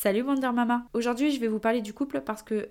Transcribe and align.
Salut 0.00 0.22
Wonder 0.22 0.52
Mama. 0.52 0.86
Aujourd'hui, 0.92 1.32
je 1.32 1.40
vais 1.40 1.48
vous 1.48 1.58
parler 1.58 1.80
du 1.80 1.92
couple 1.92 2.20
parce 2.20 2.44
que 2.44 2.68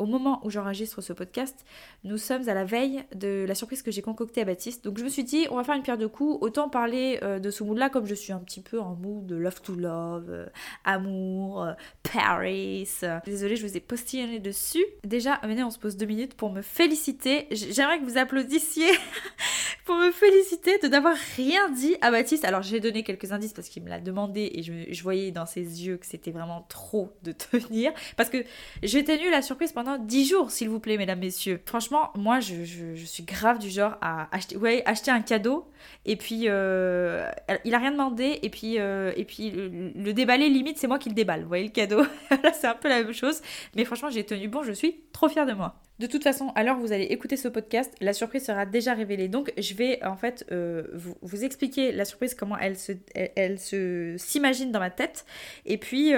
au 0.00 0.06
moment 0.06 0.40
où 0.44 0.50
j'enregistre 0.50 1.02
ce 1.02 1.12
podcast, 1.12 1.64
nous 2.04 2.16
sommes 2.16 2.48
à 2.48 2.54
la 2.54 2.64
veille 2.64 3.04
de 3.14 3.44
la 3.46 3.54
surprise 3.54 3.82
que 3.82 3.90
j'ai 3.90 4.02
concoctée 4.02 4.40
à 4.40 4.44
Baptiste. 4.44 4.82
Donc 4.82 4.98
je 4.98 5.04
me 5.04 5.08
suis 5.08 5.24
dit, 5.24 5.46
on 5.50 5.56
va 5.56 5.64
faire 5.64 5.74
une 5.74 5.82
pierre 5.82 5.98
de 5.98 6.06
coups, 6.06 6.38
autant 6.40 6.70
parler 6.70 7.18
euh, 7.22 7.38
de 7.38 7.50
ce 7.50 7.62
mood-là 7.62 7.90
comme 7.90 8.06
je 8.06 8.14
suis 8.14 8.32
un 8.32 8.38
petit 8.38 8.62
peu 8.62 8.80
en 8.80 8.94
mood 8.94 9.30
love 9.30 9.60
to 9.60 9.74
love, 9.74 10.26
euh, 10.30 10.46
amour, 10.84 11.64
euh, 11.64 11.72
Paris. 12.02 12.88
Désolée, 13.26 13.56
je 13.56 13.66
vous 13.66 13.76
ai 13.76 13.80
postillonné 13.80 14.38
dessus. 14.38 14.84
Déjà, 15.04 15.38
venez, 15.42 15.62
on 15.62 15.70
se 15.70 15.78
pose 15.78 15.96
deux 15.96 16.06
minutes 16.06 16.34
pour 16.34 16.50
me 16.50 16.62
féliciter. 16.62 17.46
J'aimerais 17.50 18.00
que 18.00 18.04
vous 18.04 18.16
applaudissiez 18.16 18.90
pour 19.84 19.96
me 19.96 20.10
féliciter 20.10 20.78
de 20.78 20.88
n'avoir 20.88 21.16
rien 21.36 21.68
dit 21.70 21.96
à 22.00 22.10
Baptiste. 22.10 22.44
Alors 22.44 22.62
j'ai 22.62 22.80
donné 22.80 23.02
quelques 23.02 23.32
indices 23.32 23.52
parce 23.52 23.68
qu'il 23.68 23.82
me 23.82 23.90
l'a 23.90 24.00
demandé 24.00 24.50
et 24.54 24.62
je, 24.62 25.02
voyais 25.02 25.30
dans 25.30 25.46
ses 25.46 25.60
yeux 25.60 25.96
que 25.96 26.06
c'était 26.06 26.30
vraiment 26.30 26.64
trop 26.68 27.12
de 27.22 27.32
tenir. 27.32 27.92
Parce 28.16 28.30
que 28.30 28.38
j'ai 28.82 29.04
tenu 29.04 29.30
la 29.30 29.42
surprise 29.42 29.72
pendant 29.72 29.89
10 29.98 30.28
jours, 30.28 30.50
s'il 30.50 30.68
vous 30.68 30.80
plaît, 30.80 30.96
mesdames, 30.96 31.18
messieurs. 31.18 31.60
Franchement, 31.66 32.10
moi, 32.16 32.40
je, 32.40 32.94
suis 33.04 33.22
grave 33.22 33.58
du 33.58 33.70
genre 33.70 33.96
à 34.00 34.34
acheter, 34.34 34.56
ouais, 34.56 34.82
acheter 34.86 35.10
un 35.10 35.20
cadeau 35.20 35.66
et 36.04 36.16
puis 36.16 36.44
euh, 36.46 37.30
il 37.64 37.74
a 37.74 37.78
rien 37.78 37.92
demandé 37.92 38.38
et 38.42 38.50
puis, 38.50 38.78
euh, 38.78 39.12
et 39.16 39.24
puis 39.24 39.50
le, 39.50 40.12
déballer, 40.12 40.48
limite, 40.48 40.78
c'est 40.78 40.86
moi 40.86 40.98
qui 40.98 41.08
le 41.08 41.14
déballe. 41.14 41.42
Vous 41.42 41.48
voyez 41.48 41.64
le 41.64 41.70
cadeau? 41.70 42.02
Là, 42.42 42.52
c'est 42.52 42.66
un 42.66 42.74
peu 42.74 42.88
la 42.88 43.02
même 43.02 43.12
chose. 43.12 43.40
Mais 43.76 43.84
franchement, 43.84 44.10
j'ai 44.10 44.24
tenu 44.24 44.48
bon, 44.48 44.62
je 44.62 44.72
suis 44.72 45.02
trop 45.12 45.28
fière 45.28 45.46
de 45.46 45.52
moi. 45.52 45.80
De 46.00 46.06
toute 46.06 46.24
façon, 46.24 46.50
alors 46.54 46.78
vous 46.78 46.92
allez 46.92 47.04
écouter 47.04 47.36
ce 47.36 47.46
podcast, 47.46 47.94
la 48.00 48.12
surprise 48.12 48.44
sera 48.44 48.66
déjà 48.66 48.94
révélée. 48.94 49.28
Donc, 49.28 49.52
je 49.58 49.74
vais 49.74 50.02
en 50.04 50.16
fait 50.16 50.46
euh, 50.50 50.84
vous, 51.22 51.44
expliquer 51.44 51.92
la 51.92 52.04
surprise, 52.04 52.34
comment 52.34 52.58
elle 52.58 52.76
se, 52.76 52.92
elle, 53.14 53.58
se 53.58 54.14
s'imagine 54.16 54.72
dans 54.72 54.80
ma 54.80 54.90
tête. 54.90 55.26
Et 55.66 55.76
puis, 55.76 56.12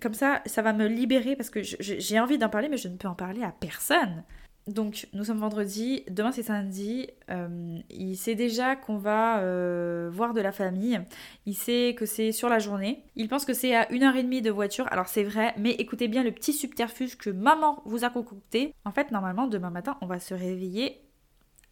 comme 0.00 0.14
ça, 0.14 0.42
ça 0.46 0.62
va 0.62 0.72
me 0.72 0.86
libérer 0.86 1.36
parce 1.36 1.50
que 1.50 1.60
j'ai 1.62 2.18
envie 2.18 2.38
d'en 2.38 2.48
parler, 2.48 2.68
mais 2.68 2.78
je 2.78 2.88
ne 2.88 2.96
peux 2.96 3.08
en 3.08 3.14
parler 3.14 3.42
à 3.42 3.52
personne. 3.60 4.24
Donc, 4.70 5.08
nous 5.14 5.24
sommes 5.24 5.40
vendredi, 5.40 6.04
demain 6.08 6.30
c'est 6.30 6.44
samedi. 6.44 7.08
Euh, 7.28 7.78
il 7.90 8.16
sait 8.16 8.36
déjà 8.36 8.76
qu'on 8.76 8.98
va 8.98 9.40
euh, 9.40 10.08
voir 10.12 10.32
de 10.32 10.40
la 10.40 10.52
famille. 10.52 11.00
Il 11.44 11.54
sait 11.54 11.96
que 11.98 12.06
c'est 12.06 12.30
sur 12.30 12.48
la 12.48 12.60
journée. 12.60 13.02
Il 13.16 13.28
pense 13.28 13.44
que 13.44 13.52
c'est 13.52 13.74
à 13.74 13.90
une 13.90 14.04
heure 14.04 14.14
et 14.14 14.22
demie 14.22 14.42
de 14.42 14.50
voiture. 14.50 14.86
Alors, 14.92 15.08
c'est 15.08 15.24
vrai, 15.24 15.54
mais 15.58 15.72
écoutez 15.72 16.06
bien 16.06 16.22
le 16.22 16.30
petit 16.30 16.52
subterfuge 16.52 17.16
que 17.16 17.30
maman 17.30 17.82
vous 17.84 18.04
a 18.04 18.10
concocté. 18.10 18.72
En 18.84 18.92
fait, 18.92 19.10
normalement, 19.10 19.48
demain 19.48 19.70
matin, 19.70 19.96
on 20.02 20.06
va 20.06 20.20
se 20.20 20.34
réveiller 20.34 21.00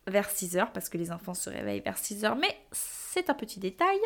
vers 0.08 0.28
6h 0.28 0.72
parce 0.72 0.88
que 0.88 0.98
les 0.98 1.12
enfants 1.12 1.34
se 1.34 1.50
réveillent 1.50 1.82
vers 1.82 1.98
6h. 1.98 2.36
Mais 2.41 2.56
un 3.28 3.34
petit 3.34 3.61
détail. 3.61 3.98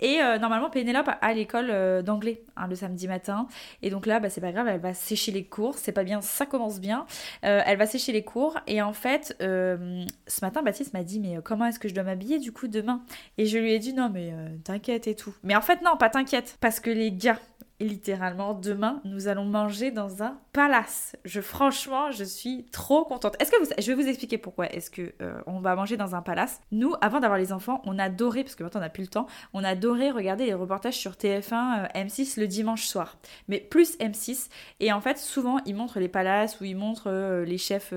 Et 0.00 0.20
euh, 0.20 0.38
normalement, 0.38 0.70
Pénélope 0.70 1.10
a 1.20 1.32
l'école 1.32 1.68
euh, 1.70 2.02
d'anglais 2.02 2.42
hein, 2.56 2.66
le 2.68 2.74
samedi 2.74 3.08
matin. 3.08 3.46
Et 3.82 3.90
donc 3.90 4.06
là, 4.06 4.20
bah, 4.20 4.30
c'est 4.30 4.40
pas 4.40 4.52
grave, 4.52 4.68
elle 4.68 4.80
va 4.80 4.94
sécher 4.94 5.32
les 5.32 5.44
cours. 5.44 5.76
C'est 5.76 5.92
pas 5.92 6.04
bien, 6.04 6.20
ça 6.20 6.46
commence 6.46 6.80
bien. 6.80 7.06
Euh, 7.44 7.62
elle 7.64 7.78
va 7.78 7.86
sécher 7.86 8.12
les 8.12 8.24
cours. 8.24 8.58
Et 8.66 8.82
en 8.82 8.92
fait, 8.92 9.36
ce 9.38 10.40
matin, 10.42 10.62
Baptiste 10.62 10.92
m'a 10.92 11.02
dit 11.02 11.20
Mais 11.20 11.38
comment 11.42 11.66
est-ce 11.66 11.78
que 11.78 11.88
je 11.88 11.94
dois 11.94 12.04
m'habiller 12.04 12.38
du 12.38 12.52
coup 12.52 12.68
demain? 12.68 13.02
Et 13.36 13.46
je 13.46 13.58
lui 13.58 13.72
ai 13.72 13.78
dit 13.78 13.92
Non, 13.92 14.10
mais 14.12 14.32
t'inquiète 14.64 15.06
et 15.06 15.14
tout. 15.14 15.34
Mais 15.42 15.56
en 15.56 15.62
fait, 15.62 15.82
non, 15.82 15.96
pas 15.96 16.10
t'inquiète. 16.10 16.56
Parce 16.60 16.80
que 16.80 16.90
les 16.90 17.12
gars, 17.12 17.38
littéralement, 17.80 18.54
demain, 18.54 19.00
nous 19.04 19.28
allons 19.28 19.44
manger 19.44 19.90
dans 19.90 20.22
un 20.22 20.38
palace. 20.52 21.16
Je, 21.24 21.40
franchement, 21.40 22.10
je 22.10 22.24
suis 22.24 22.64
trop 22.72 23.04
contente. 23.04 23.36
Est-ce 23.40 23.52
que 23.52 23.62
vous, 23.62 23.70
je 23.78 23.92
vais 23.92 24.02
vous 24.02 24.08
expliquer 24.08 24.36
pourquoi 24.36 24.66
est-ce 24.72 24.90
que 24.90 25.12
euh, 25.22 25.40
on 25.46 25.60
va 25.60 25.76
manger 25.76 25.96
dans 25.96 26.14
un 26.14 26.22
palace. 26.22 26.60
Nous, 26.72 26.94
avant 27.00 27.20
d'avoir 27.20 27.38
les 27.38 27.52
enfants, 27.52 27.80
on 27.84 27.98
adorait, 27.98 28.42
parce 28.42 28.56
que 28.56 28.64
maintenant 28.64 28.80
on 28.80 28.82
n'a 28.82 28.90
plus 28.90 29.04
le 29.04 29.08
temps, 29.08 29.26
on 29.52 29.62
adorait 29.62 30.10
regarder 30.10 30.46
les 30.46 30.54
reportages 30.54 30.96
sur 30.96 31.12
TF1, 31.12 31.84
euh, 31.84 31.86
M6 31.94 32.40
le 32.40 32.48
dimanche 32.48 32.86
soir. 32.86 33.18
Mais 33.46 33.60
plus 33.60 33.96
M6. 33.98 34.48
Et 34.80 34.92
en 34.92 35.00
fait, 35.00 35.18
souvent, 35.18 35.58
ils 35.64 35.76
montrent 35.76 36.00
les 36.00 36.08
palaces 36.08 36.60
ou 36.60 36.64
ils 36.64 36.76
montrent 36.76 37.10
euh, 37.10 37.44
les 37.44 37.58
chefs, 37.58 37.92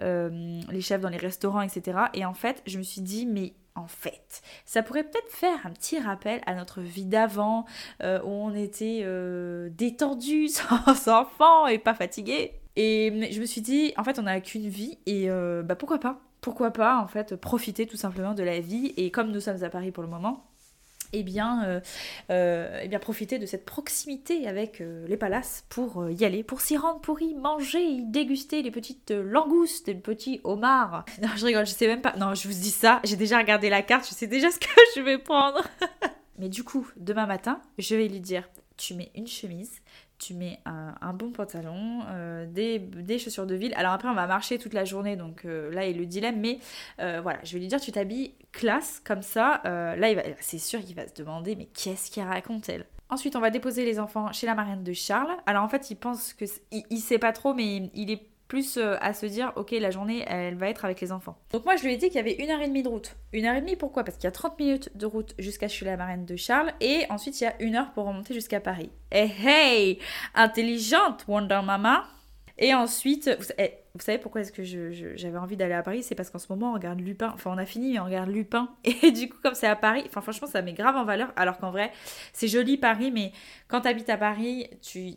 les 0.00 0.80
chefs 0.80 1.00
dans 1.00 1.08
les 1.08 1.16
restaurants, 1.16 1.62
etc. 1.62 1.98
Et 2.14 2.24
en 2.24 2.34
fait, 2.34 2.62
je 2.66 2.78
me 2.78 2.82
suis 2.82 3.02
dit, 3.02 3.26
mais 3.26 3.54
en 3.76 3.86
fait. 3.86 4.42
Ça 4.64 4.82
pourrait 4.82 5.04
peut-être 5.04 5.30
faire 5.30 5.64
un 5.64 5.70
petit 5.70 5.98
rappel 5.98 6.40
à 6.46 6.54
notre 6.54 6.80
vie 6.80 7.04
d'avant, 7.04 7.64
euh, 8.02 8.20
où 8.22 8.28
on 8.28 8.54
était 8.54 9.00
euh, 9.04 9.68
détendu, 9.70 10.48
sans 10.48 11.08
enfants 11.08 11.66
et 11.66 11.78
pas 11.78 11.94
fatigué. 11.94 12.52
Et 12.76 13.30
je 13.30 13.40
me 13.40 13.46
suis 13.46 13.60
dit, 13.62 13.92
en 13.96 14.04
fait, 14.04 14.18
on 14.18 14.22
n'a 14.22 14.40
qu'une 14.40 14.68
vie 14.68 14.98
et 15.06 15.30
euh, 15.30 15.62
bah 15.62 15.76
pourquoi 15.76 15.98
pas? 15.98 16.20
Pourquoi 16.42 16.70
pas, 16.70 16.98
en 16.98 17.06
fait, 17.06 17.34
profiter 17.34 17.86
tout 17.86 17.96
simplement 17.96 18.34
de 18.34 18.42
la 18.42 18.60
vie. 18.60 18.92
Et 18.96 19.10
comme 19.10 19.32
nous 19.32 19.40
sommes 19.40 19.64
à 19.64 19.70
Paris 19.70 19.90
pour 19.90 20.02
le 20.02 20.08
moment, 20.08 20.44
eh 21.12 21.22
bien, 21.22 21.64
euh, 21.64 21.80
euh, 22.30 22.80
eh 22.82 22.88
bien 22.88 22.98
profiter 22.98 23.38
de 23.38 23.46
cette 23.46 23.64
proximité 23.64 24.46
avec 24.46 24.80
euh, 24.80 25.06
les 25.08 25.16
palaces 25.16 25.64
pour 25.68 26.10
y 26.10 26.24
aller, 26.24 26.42
pour 26.42 26.60
s'y 26.60 26.76
rendre, 26.76 27.00
pour 27.00 27.20
y 27.22 27.34
manger, 27.34 27.82
y 27.82 28.04
déguster 28.04 28.62
les 28.62 28.70
petites 28.70 29.10
langoustes, 29.10 29.88
les 29.88 29.94
petits 29.94 30.40
homards. 30.44 31.04
Non, 31.22 31.28
je 31.34 31.46
rigole, 31.46 31.66
je 31.66 31.72
sais 31.72 31.86
même 31.86 32.02
pas. 32.02 32.14
Non, 32.16 32.34
je 32.34 32.46
vous 32.46 32.54
dis 32.54 32.70
ça, 32.70 33.00
j'ai 33.02 33.16
déjà 33.16 33.38
regardé 33.38 33.68
la 33.68 33.82
carte, 33.82 34.06
je 34.08 34.14
sais 34.14 34.26
déjà 34.26 34.50
ce 34.50 34.58
que 34.58 34.66
je 34.96 35.00
vais 35.00 35.18
prendre. 35.18 35.62
Mais 36.38 36.48
du 36.48 36.62
coup, 36.62 36.86
demain 36.96 37.26
matin, 37.26 37.60
je 37.78 37.96
vais 37.96 38.08
lui 38.08 38.20
dire 38.20 38.48
tu 38.76 38.94
mets 38.94 39.10
une 39.14 39.26
chemise, 39.26 39.80
tu 40.18 40.34
mets 40.34 40.60
un, 40.64 41.12
bon 41.12 41.30
pantalon, 41.30 42.02
euh, 42.08 42.46
des, 42.46 43.18
chaussures 43.18 43.46
de 43.46 43.54
ville. 43.54 43.74
Alors 43.76 43.92
après, 43.92 44.08
on 44.08 44.14
va 44.14 44.26
marcher 44.26 44.58
toute 44.58 44.72
la 44.72 44.84
journée, 44.84 45.16
donc 45.16 45.44
euh, 45.44 45.72
là, 45.72 45.86
il 45.86 45.98
le 45.98 46.06
dilemme, 46.06 46.40
mais 46.40 46.58
euh, 47.00 47.20
voilà, 47.22 47.38
je 47.44 47.52
vais 47.52 47.58
lui 47.58 47.68
dire, 47.68 47.80
tu 47.80 47.92
t'habilles 47.92 48.34
classe, 48.52 49.00
comme 49.04 49.22
ça. 49.22 49.60
là, 49.64 50.22
c'est 50.40 50.58
sûr 50.58 50.80
qu'il 50.80 50.96
va 50.96 51.06
se 51.06 51.14
demander, 51.14 51.56
mais 51.56 51.66
qu'est-ce 51.66 52.10
qu'il 52.10 52.22
raconte, 52.22 52.68
elle? 52.68 52.86
Ensuite, 53.08 53.36
on 53.36 53.40
va 53.40 53.50
déposer 53.50 53.84
les 53.84 54.00
enfants 54.00 54.32
chez 54.32 54.46
la 54.46 54.54
marraine 54.54 54.82
de 54.82 54.92
Charles. 54.92 55.36
Alors 55.46 55.62
en 55.62 55.68
fait, 55.68 55.90
il 55.90 55.96
pense 55.96 56.32
que. 56.32 56.44
Il, 56.72 56.82
il 56.90 56.98
sait 56.98 57.18
pas 57.18 57.32
trop, 57.32 57.54
mais 57.54 57.88
il 57.94 58.10
est 58.10 58.26
plus 58.48 58.76
euh, 58.76 58.96
à 59.00 59.12
se 59.12 59.26
dire 59.26 59.52
ok 59.56 59.72
la 59.72 59.90
journée 59.90 60.24
elle 60.26 60.56
va 60.56 60.68
être 60.68 60.84
avec 60.84 61.00
les 61.00 61.12
enfants. 61.12 61.38
Donc 61.52 61.64
moi 61.64 61.76
je 61.76 61.84
lui 61.84 61.94
ai 61.94 61.96
dit 61.96 62.06
qu'il 62.06 62.16
y 62.16 62.20
avait 62.20 62.34
une 62.34 62.50
heure 62.50 62.60
et 62.60 62.68
demie 62.68 62.82
de 62.82 62.88
route. 62.88 63.16
Une 63.32 63.44
heure 63.44 63.56
et 63.56 63.60
demie 63.60 63.76
pourquoi? 63.76 64.04
Parce 64.04 64.16
qu'il 64.16 64.24
y 64.24 64.28
a 64.28 64.32
30 64.32 64.58
minutes 64.58 64.96
de 64.96 65.06
route 65.06 65.34
jusqu'à 65.38 65.68
chez 65.68 65.84
la 65.84 65.96
marraine 65.96 66.24
de 66.24 66.36
Charles 66.36 66.72
et 66.80 67.06
ensuite 67.10 67.40
il 67.40 67.44
y 67.44 67.46
a 67.46 67.54
une 67.60 67.76
heure 67.76 67.92
pour 67.92 68.06
remonter 68.06 68.34
jusqu'à 68.34 68.60
Paris. 68.60 68.90
Eh 69.12 69.30
hey! 69.44 69.98
Intelligente 70.34 71.24
Wonder 71.28 71.60
Mama! 71.64 72.06
Et 72.58 72.72
ensuite, 72.72 73.28
vous, 73.38 73.46
eh, 73.58 73.74
savez 73.98 74.18
pourquoi 74.18 74.40
est-ce 74.40 74.52
que 74.52 74.62
j'avais 74.62 75.36
envie 75.36 75.58
d'aller 75.58 75.74
à 75.74 75.82
Paris? 75.82 76.02
C'est 76.02 76.14
parce 76.14 76.30
qu'en 76.30 76.38
ce 76.38 76.46
moment 76.48 76.70
on 76.70 76.74
regarde 76.74 77.00
Lupin, 77.00 77.30
enfin 77.34 77.50
on 77.52 77.58
a 77.58 77.66
fini 77.66 77.92
mais 77.92 77.98
on 77.98 78.04
regarde 78.06 78.30
Lupin. 78.30 78.70
Et 78.84 79.10
du 79.10 79.28
coup 79.28 79.36
comme 79.42 79.54
c'est 79.54 79.66
à 79.66 79.76
Paris, 79.76 80.04
enfin 80.06 80.22
franchement 80.22 80.48
ça 80.48 80.62
met 80.62 80.72
grave 80.72 80.96
en 80.96 81.04
valeur. 81.04 81.32
Alors 81.36 81.58
qu'en 81.58 81.70
vrai 81.70 81.92
c'est 82.32 82.48
joli 82.48 82.78
Paris 82.78 83.10
mais 83.10 83.32
quand 83.68 83.82
tu 83.82 83.88
habites 83.88 84.08
à 84.08 84.16
Paris, 84.16 84.70
tu 84.80 85.16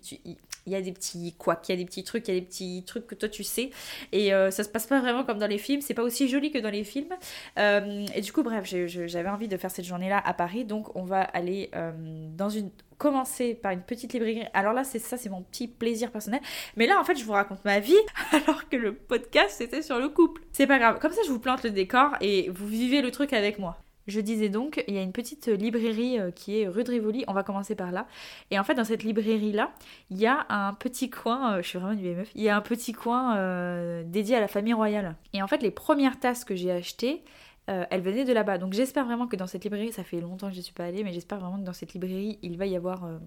il 0.69 0.73
y 0.73 0.75
a 0.75 0.81
des 0.81 0.91
petits 0.91 1.33
quoi, 1.37 1.59
il 1.67 1.71
y 1.71 1.73
a 1.73 1.77
des 1.77 1.85
petits 1.85 2.03
trucs, 2.03 2.27
il 2.27 2.33
y 2.33 2.37
a 2.37 2.39
des 2.39 2.45
petits 2.45 2.83
trucs 2.85 3.07
que 3.07 3.15
toi 3.15 3.27
tu 3.27 3.43
sais. 3.43 3.71
Et 4.11 4.33
euh, 4.33 4.51
ça 4.51 4.63
se 4.63 4.69
passe 4.69 4.85
pas 4.85 4.99
vraiment 4.99 5.23
comme 5.23 5.39
dans 5.39 5.47
les 5.47 5.57
films, 5.57 5.81
c'est 5.81 5.93
pas 5.93 6.03
aussi 6.03 6.27
joli 6.27 6.51
que 6.51 6.59
dans 6.59 6.69
les 6.69 6.83
films. 6.83 7.13
Euh, 7.57 8.05
et 8.13 8.21
du 8.21 8.31
coup, 8.31 8.43
bref, 8.43 8.65
j'avais 8.65 9.29
envie 9.29 9.47
de 9.47 9.57
faire 9.57 9.71
cette 9.71 9.85
journée-là 9.85 10.21
à 10.23 10.33
Paris, 10.33 10.65
donc 10.65 10.95
on 10.95 11.03
va 11.03 11.21
aller 11.21 11.69
euh, 11.75 11.91
dans 12.37 12.49
une 12.49 12.69
commencer 12.97 13.55
par 13.55 13.71
une 13.71 13.81
petite 13.81 14.11
librairie. 14.11 14.43
Alors 14.53 14.73
là, 14.73 14.83
c'est 14.83 14.99
ça, 14.99 15.15
c'est 15.15 15.29
mon 15.29 15.41
petit 15.41 15.69
plaisir 15.69 16.11
personnel. 16.11 16.41
Mais 16.75 16.85
là, 16.85 16.99
en 16.99 17.05
fait, 17.05 17.15
je 17.15 17.23
vous 17.23 17.31
raconte 17.31 17.63
ma 17.63 17.79
vie 17.79 17.95
alors 18.33 18.67
que 18.67 18.75
le 18.75 18.93
podcast 18.93 19.55
c'était 19.57 19.81
sur 19.81 19.99
le 19.99 20.09
couple. 20.09 20.41
C'est 20.51 20.67
pas 20.67 20.77
grave. 20.79 20.99
Comme 20.99 21.13
ça, 21.13 21.21
je 21.25 21.31
vous 21.31 21.39
plante 21.39 21.63
le 21.63 21.71
décor 21.71 22.11
et 22.19 22.49
vous 22.49 22.67
vivez 22.67 23.01
le 23.01 23.09
truc 23.09 23.31
avec 23.31 23.57
moi. 23.57 23.77
Je 24.09 24.21
disais 24.21 24.49
donc, 24.49 24.83
il 24.87 24.95
y 24.95 24.97
a 24.97 25.03
une 25.03 25.11
petite 25.11 25.47
librairie 25.47 26.19
euh, 26.19 26.31
qui 26.31 26.61
est 26.61 26.67
rue 26.67 26.83
de 26.83 26.89
Rivoli, 26.89 27.23
on 27.27 27.33
va 27.33 27.43
commencer 27.43 27.75
par 27.75 27.91
là. 27.91 28.07
Et 28.49 28.57
en 28.57 28.63
fait, 28.63 28.73
dans 28.73 28.83
cette 28.83 29.03
librairie-là, 29.03 29.71
il 30.09 30.17
y 30.17 30.25
a 30.25 30.47
un 30.49 30.73
petit 30.73 31.11
coin, 31.11 31.53
euh, 31.53 31.61
je 31.61 31.67
suis 31.67 31.77
vraiment 31.77 31.93
une 31.93 32.15
meuf, 32.15 32.31
il 32.33 32.41
y 32.41 32.49
a 32.49 32.57
un 32.57 32.61
petit 32.61 32.91
coin 32.91 33.37
euh, 33.37 34.03
dédié 34.03 34.35
à 34.35 34.39
la 34.39 34.47
famille 34.47 34.73
royale. 34.73 35.15
Et 35.33 35.43
en 35.43 35.47
fait, 35.47 35.61
les 35.61 35.69
premières 35.69 36.19
tasses 36.19 36.43
que 36.43 36.55
j'ai 36.55 36.71
achetées, 36.71 37.21
euh, 37.69 37.85
elle 37.91 38.01
venait 38.01 38.25
de 38.25 38.33
là-bas. 38.33 38.57
Donc 38.57 38.73
j'espère 38.73 39.05
vraiment 39.05 39.27
que 39.27 39.35
dans 39.35 39.47
cette 39.47 39.63
librairie, 39.63 39.91
ça 39.91 40.03
fait 40.03 40.19
longtemps 40.19 40.47
que 40.47 40.53
je 40.53 40.59
ne 40.59 40.63
suis 40.63 40.73
pas 40.73 40.85
allée, 40.85 41.03
mais 41.03 41.13
j'espère 41.13 41.39
vraiment 41.39 41.59
que 41.59 41.65
dans 41.65 41.73
cette 41.73 41.93
librairie, 41.93 42.39
il 42.41 42.57
va 42.57 42.65
y 42.65 42.75
avoir 42.75 43.05
euh, 43.05 43.17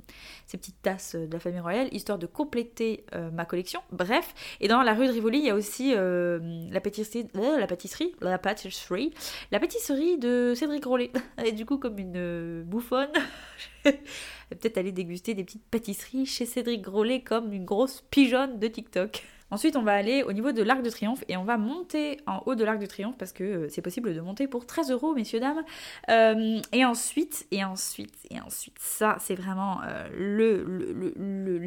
ces 0.47 0.59
petites 0.59 0.83
tasses 0.83 1.15
de 1.15 1.33
la 1.33 1.39
famille 1.39 1.61
royale, 1.61 1.89
histoire 1.93 2.19
de 2.19 2.27
compléter 2.27 3.05
euh, 3.15 3.31
ma 3.31 3.45
collection. 3.45 3.81
Bref, 3.93 4.35
et 4.61 4.69
dans 4.69 4.83
la 4.83 4.95
rue 4.95 5.07
de 5.07 5.13
Rivoli, 5.13 5.39
il 5.39 5.45
y 5.45 5.51
a 5.51 5.55
aussi 5.55 5.93
la 5.93 6.81
pâtisserie, 6.81 7.29
la 7.35 7.67
pâtisserie, 7.67 8.15
la 8.21 8.39
pâtisserie, 8.39 9.13
la 9.51 9.61
pâtisserie 9.61 10.19
de 10.19 10.55
Cédric 10.57 10.85
Rollet. 10.85 11.13
Et 11.45 11.53
du 11.53 11.67
coup, 11.67 11.79
comme 11.79 11.99
une 11.99 12.63
bouffonne, 12.65 13.13
peut-être 13.85 14.79
aller 14.79 14.93
déguster 14.93 15.35
des 15.35 15.45
petites 15.45 15.65
pâtisseries 15.71 16.27
chez 16.27 16.47
Cédric 16.47 16.87
Rollet 16.87 17.21
comme 17.21 17.53
une 17.53 17.65
grosse 17.65 18.03
pigeonne 18.11 18.59
de 18.59 18.67
TikTok. 18.69 19.23
Ensuite, 19.53 19.77
on 19.77 19.83
va 19.83 19.93
aller 19.93 20.23
au 20.23 20.33
niveau 20.33 20.51
de 20.53 20.63
l'Arc 20.63 20.81
de 20.81 20.89
Triomphe 20.89 21.25
et 21.29 21.37
on 21.37 21.45
va 21.45 21.59
monter 21.59 22.19
en 22.27 22.43
haut 22.47 22.55
de 22.55 22.65
l'Arc 22.65 22.79
de 22.79 22.87
Triomphe 22.87 23.19
parce 23.19 23.35
que 23.35 23.45
euh, 23.45 23.69
c'est 23.69 23.83
possible 23.83 24.15
de 24.15 24.21
monter 24.23 24.49
pour 24.49 24.65
13 24.65 24.91
euros, 24.91 25.13
messieurs, 25.15 25.41
dames. 25.41 25.63
Euh, 26.09 26.59
et 26.73 26.87
ensuite, 26.87 27.47
et 27.51 27.63
ensuite, 27.63 28.15
et 28.31 28.41
ensuite, 28.41 28.79
ça, 28.81 29.17
c'est 29.21 29.35
vraiment 29.35 29.83
le, 30.17 30.65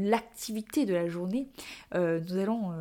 l'activité 0.10 0.88
de 0.88 0.96
la 0.96 1.08
journée. 1.08 1.48
nous 1.94 2.38
allons 2.38 2.74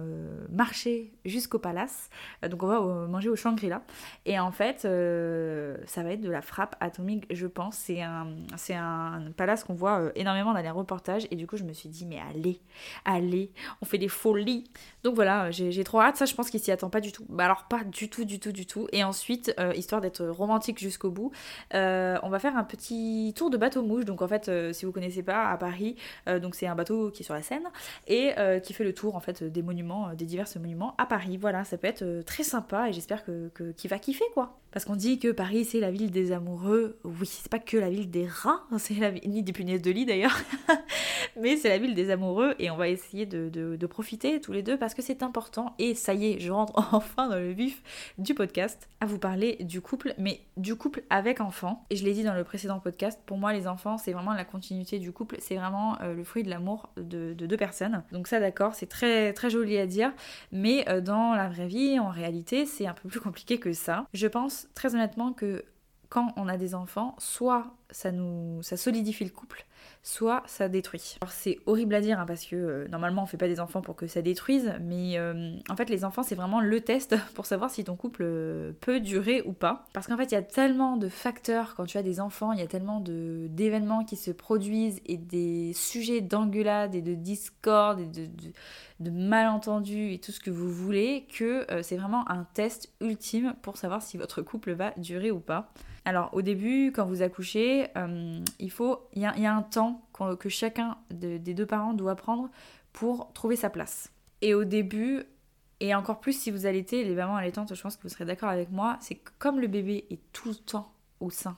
marcher 0.51 1.13
jusqu'au 1.27 1.59
palace. 1.59 2.09
donc, 2.49 2.63
on 2.63 2.67
va 2.67 3.07
manger 3.07 3.29
au 3.29 3.37
Shangri-La. 3.37 3.83
Et 4.25 4.39
en 4.39 4.53
fait, 4.53 4.81
ça 4.81 6.03
va 6.03 6.13
être 6.13 6.23
de 6.23 6.31
la 6.31 6.41
frappe 6.41 6.77
atomique, 6.81 7.27
je 7.31 7.47
pense. 7.47 7.77
C'est 7.77 8.01
un, 8.01 8.29
c'est 8.57 8.75
un 8.75 9.33
palace 9.37 9.65
qu'on 9.65 9.75
voit 9.75 10.13
énormément 10.15 10.55
dans 10.55 10.63
les 10.63 10.71
reportages. 10.71 11.27
Et 11.31 11.37
du 11.37 11.47
coup, 11.47 11.59
je 11.59 11.65
me 11.65 11.75
suis 11.75 11.91
dit, 11.91 12.07
mais 12.07 12.21
allez, 12.31 12.59
allez, 13.05 13.51
on 13.83 13.85
fait 13.85 13.99
des 13.99 14.09
folies. 14.09 14.65
Donc 15.05 15.17
voilà, 15.17 15.51
j'ai 15.51 15.85
trop 15.85 16.01
hâte. 16.01 16.17
Ça, 16.17 16.25
je 16.25 16.35
pense 16.35 16.49
qu'il 16.49 16.61
s'y 16.61 16.73
attend 16.73 16.89
pas 16.89 17.03
du 17.03 17.13
tout. 17.13 17.27
Bah 17.29 17.45
alors, 17.45 17.65
pas 17.65 17.85
du 17.85 18.09
tout, 18.09 18.25
du 18.25 18.41
tout, 18.41 18.53
du 18.53 18.65
tout. 18.65 18.89
Et 18.91 19.05
ensuite, 19.05 19.55
euh, 19.61 19.75
histoire 19.75 20.01
d'être 20.01 20.25
romantique 20.25 20.79
jusqu'au 20.79 21.11
bout, 21.11 21.31
euh, 21.75 22.17
on 22.23 22.31
va 22.31 22.39
faire 22.39 22.57
un 22.57 22.65
petit 22.65 23.35
tour 23.37 23.51
de 23.51 23.59
bateau 23.59 23.83
mouche. 23.83 24.07
Donc 24.07 24.23
en 24.23 24.29
fait, 24.29 24.49
euh, 24.49 24.73
si 24.73 24.87
vous 24.87 24.93
connaissez 24.93 25.23
pas, 25.23 25.51
à 25.51 25.59
Paris, 25.59 25.97
donc 26.41 26.55
c'est 26.55 26.67
un 26.67 26.75
bateau 26.75 27.11
qui 27.11 27.23
est 27.23 27.25
sur 27.25 27.35
la 27.35 27.43
Seine 27.43 27.65
et 28.07 28.33
qui 28.63 28.73
fait 28.73 28.85
le 28.85 28.95
tour 28.95 29.15
en 29.15 29.21
fait 29.21 29.45
des 29.45 29.63
monuments, 29.63 30.15
des 30.15 30.25
divers 30.25 30.47
monuments 30.59 30.95
à 30.97 31.05
Paris. 31.05 31.37
Voilà, 31.37 31.65
ça 31.65 31.77
peut 31.77 31.87
être 31.87 32.23
très 32.25 32.43
sympa 32.43 32.89
et 32.89 32.93
j'espère 32.93 33.25
que 33.25 33.51
qu'il 33.77 33.91
va 33.91 33.99
kiffer 33.99 34.25
quoi. 34.33 34.59
Parce 34.75 34.87
qu'on 34.87 34.97
dit 34.97 35.21
que 35.21 35.31
Paris 35.31 35.65
c'est 35.65 35.79
la 35.79 35.93
ville 35.93 36.11
des 36.11 36.33
amoureux. 36.33 36.99
Oui, 37.05 37.27
c'est 37.27 37.49
pas 37.49 37.61
que 37.61 37.77
la 37.77 37.91
ville 37.91 38.11
des 38.11 38.27
rats, 38.27 38.65
c'est 38.79 38.95
la 38.95 39.13
ni 39.13 39.45
des 39.45 39.53
punaises 39.53 39.83
de 39.83 39.93
lit 39.93 40.05
d'ailleurs, 40.05 40.37
mais 41.41 41.57
c'est 41.57 41.69
la 41.69 41.79
ville 41.79 41.95
des 41.95 42.11
amoureux 42.11 42.57
et 42.59 42.73
on 42.73 42.77
va 42.77 42.89
essayer 42.89 43.25
de, 43.25 43.49
de, 43.49 43.87
profiter 43.87 44.41
tous 44.41 44.51
les 44.51 44.65
deux 44.65 44.77
parce 44.77 44.93
que 44.93 45.01
c'est 45.01 45.23
important. 45.23 45.77
Et 45.79 45.95
ça 45.95 46.13
y 46.13 46.33
est, 46.33 46.41
je 46.41 46.51
rentre 46.51 46.73
enfin 46.93 47.29
dans 47.29 47.37
le 47.37 47.53
vif 47.53 47.85
du 48.19 48.35
podcast 48.35 48.89
à 49.01 49.07
vous 49.07 49.19
parler 49.19 49.59
du 49.61 49.81
couple, 49.81 50.13
mais 50.19 50.41
du 50.57 50.75
couple 50.75 51.05
avec 51.09 51.41
enfants. 51.41 51.87
Et 51.91 51.97
je 51.97 52.05
l'ai 52.05 52.13
dit 52.13 52.25
dans 52.25 52.35
le 52.35 52.43
précédent 52.43 52.81
podcast, 52.81 53.21
pour 53.27 53.39
moi 53.39 53.53
les 53.53 53.69
enfants 53.69 53.97
c'est 53.97 54.11
vraiment 54.11 54.33
la 54.33 54.45
continuité 54.45 54.99
du 54.99 55.13
couple, 55.13 55.37
c'est 55.39 55.55
vraiment 55.55 56.01
euh, 56.01 56.15
le 56.15 56.25
fruit 56.25 56.43
de 56.43 56.51
l'amour 56.51 56.89
de, 56.97 57.33
deux 57.33 57.57
personnes. 57.57 58.03
Donc 58.11 58.27
ça 58.27 58.41
d'accord, 58.41 58.75
c'est 58.75 58.89
très 58.89 59.33
très 59.35 59.51
joli 59.51 59.79
à 59.79 59.87
dire, 59.87 60.13
mais 60.51 60.85
euh, 60.89 61.01
dans 61.01 61.33
la 61.33 61.49
vraie 61.49 61.69
vie, 61.69 62.01
en 62.01 62.09
réalité, 62.09 62.67
c'est 62.67 62.89
un 62.89 62.95
peu 62.95 63.09
plus 63.09 63.21
compliqué 63.21 63.59
que 63.59 63.73
ça. 63.73 64.07
Je 64.13 64.27
pense 64.27 64.64
très 64.75 64.95
honnêtement 64.95 65.33
que 65.33 65.65
quand 66.09 66.33
on 66.37 66.49
a 66.49 66.57
des 66.57 66.75
enfants, 66.75 67.15
soit 67.19 67.75
ça 67.91 68.13
nous 68.13 68.63
ça 68.63 68.77
solidifie 68.77 69.25
le 69.25 69.31
couple, 69.31 69.67
soit 70.05 70.43
ça 70.45 70.69
détruit. 70.69 71.17
Alors 71.23 71.33
c'est 71.33 71.59
horrible 71.65 71.95
à 71.95 72.03
dire 72.03 72.21
hein, 72.21 72.27
parce 72.27 72.45
que 72.45 72.55
euh, 72.55 72.87
normalement 72.89 73.23
on 73.23 73.27
fait 73.27 73.39
pas 73.39 73.49
des 73.49 73.59
enfants 73.59 73.81
pour 73.81 73.97
que 73.97 74.07
ça 74.07 74.21
détruise, 74.21 74.75
mais 74.83 75.17
euh, 75.17 75.57
en 75.71 75.77
fait 75.77 75.89
les 75.89 76.05
enfants 76.05 76.23
c'est 76.23 76.35
vraiment 76.35 76.61
le 76.61 76.81
test 76.83 77.17
pour 77.35 77.47
savoir 77.47 77.71
si 77.71 77.85
ton 77.85 77.97
couple 77.97 78.23
euh, 78.23 78.73
peut 78.83 79.01
durer 79.01 79.43
ou 79.47 79.55
pas. 79.55 79.87
Parce 79.95 80.07
qu'en 80.07 80.19
fait 80.19 80.31
il 80.31 80.35
y 80.35 80.37
a 80.37 80.43
tellement 80.43 80.99
de 80.99 81.09
facteurs 81.09 81.75
quand 81.75 81.87
tu 81.87 81.97
as 81.97 82.03
des 82.03 82.21
enfants, 82.21 82.53
il 82.53 82.61
y 82.61 82.63
a 82.63 82.67
tellement 82.67 83.01
d'événements 83.01 84.05
qui 84.05 84.17
se 84.17 84.31
produisent 84.31 85.01
et 85.07 85.17
des 85.17 85.73
sujets 85.73 86.21
d'engueulade 86.21 86.95
et 86.95 87.03
de 87.03 87.15
discorde 87.15 88.01
et 88.01 88.07
de, 88.07 89.11
malentendus 89.11 90.13
et 90.13 90.19
tout 90.19 90.33
ce 90.33 90.41
que 90.41 90.51
vous 90.51 90.71
voulez 90.71 91.27
que 91.35 91.67
c'est 91.83 91.97
vraiment 91.97 92.31
un 92.31 92.45
test 92.55 92.93
ultime 93.01 93.55
pour 93.63 93.77
savoir 93.77 94.03
si 94.03 94.17
votre 94.17 94.43
couple 94.43 94.73
va 94.73 94.93
durer 94.99 95.31
ou 95.31 95.41
pas. 95.41 95.73
Alors 96.05 96.31
au 96.35 96.43
début, 96.43 96.93
quand 96.95 97.07
vous 97.07 97.23
accouchez, 97.23 97.87
il 98.59 98.71
faut, 98.71 99.09
il 99.15 99.23
y, 99.23 99.27
a 99.27 99.55
un 99.55 99.63
temps 99.63 100.03
que 100.39 100.49
chacun 100.49 100.99
des 101.11 101.39
deux 101.39 101.67
parents 101.67 101.95
doit 101.95 102.15
prendre 102.15 102.51
pour 102.93 103.33
trouver 103.33 103.57
sa 103.57 103.71
place. 103.71 104.13
Et 104.43 104.53
au 104.53 104.65
début, 104.65 105.25
et 105.81 105.95
encore 105.95 106.21
plus 106.21 106.39
si 106.39 106.51
vous 106.51 106.67
allaitez, 106.67 107.05
les 107.05 107.15
mamans 107.15 107.37
allaitantes, 107.37 107.75
je 107.75 107.83
pense 107.83 107.97
que 107.97 108.03
vous 108.03 108.09
serez 108.09 108.25
d'accord 108.25 108.49
avec 108.49 108.71
moi, 108.71 108.97
c'est 109.01 109.17
que 109.17 109.31
comme 109.39 109.61
le 109.61 109.67
bébé 109.67 110.07
est 110.11 110.21
tout 110.33 110.49
le 110.49 110.55
temps 110.55 110.93
au 111.21 111.31
sein 111.31 111.57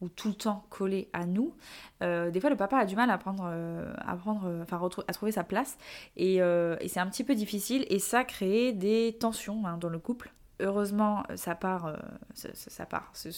ou 0.00 0.08
tout 0.08 0.28
le 0.28 0.34
temps 0.34 0.64
collé 0.70 1.08
à 1.12 1.26
nous, 1.26 1.54
euh, 2.02 2.30
des 2.30 2.40
fois 2.40 2.50
le 2.50 2.56
papa 2.56 2.78
a 2.78 2.84
du 2.84 2.94
mal 2.94 3.10
à 3.10 3.18
prendre, 3.18 3.48
euh, 3.50 3.92
à 3.98 4.14
prendre, 4.14 4.42
euh, 4.46 4.62
enfin 4.62 4.80
à 5.08 5.12
trouver 5.12 5.32
sa 5.32 5.42
place. 5.42 5.76
Et, 6.16 6.36
et 6.36 6.88
c'est 6.88 7.00
un 7.00 7.08
petit 7.08 7.24
peu 7.24 7.34
difficile. 7.34 7.84
Et 7.88 7.98
ça 7.98 8.24
crée 8.24 8.72
des 8.72 9.16
tensions 9.18 9.66
hein, 9.66 9.76
dans 9.78 9.88
le 9.88 9.98
couple 9.98 10.32
heureusement, 10.60 11.22
ça 11.36 11.54
part, 11.54 11.86
euh, 11.86 11.96
ça, 12.34 12.86
part. 12.86 13.10
Ce, 13.14 13.30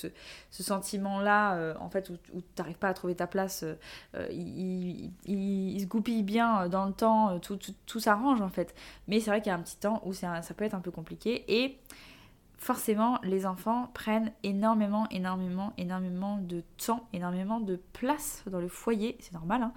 sentiment-là, 0.50 1.54
euh, 1.54 1.74
en 1.80 1.88
fait, 1.88 2.10
où, 2.10 2.40
tu 2.40 2.42
n'arrives 2.58 2.78
pas 2.78 2.88
à 2.88 2.94
trouver 2.94 3.14
ta 3.14 3.26
place, 3.26 3.64
euh, 4.14 4.26
il, 4.30 5.80
se 5.80 5.86
goupille 5.86 6.22
bien 6.22 6.68
dans 6.68 6.86
le 6.86 6.92
temps, 6.92 7.38
tout, 7.40 8.00
s'arrange 8.00 8.40
en 8.40 8.48
fait. 8.48 8.74
Mais 9.08 9.20
c'est 9.20 9.30
vrai 9.30 9.40
qu'il 9.40 9.50
y 9.50 9.54
a 9.54 9.58
un 9.58 9.62
petit 9.62 9.78
temps 9.78 10.02
où 10.04 10.12
ça 10.12 10.40
peut 10.56 10.64
être 10.64 10.74
un 10.74 10.80
peu 10.80 10.90
compliqué. 10.90 11.44
Et 11.48 11.78
forcément, 12.58 13.18
les 13.22 13.46
enfants 13.46 13.90
prennent 13.94 14.32
énormément, 14.42 15.06
énormément, 15.10 15.72
énormément 15.78 16.36
de 16.38 16.62
temps, 16.84 17.08
énormément 17.12 17.60
de 17.60 17.76
place 17.92 18.42
dans 18.46 18.60
le 18.60 18.68
foyer, 18.68 19.16
c'est 19.20 19.32
normal. 19.32 19.70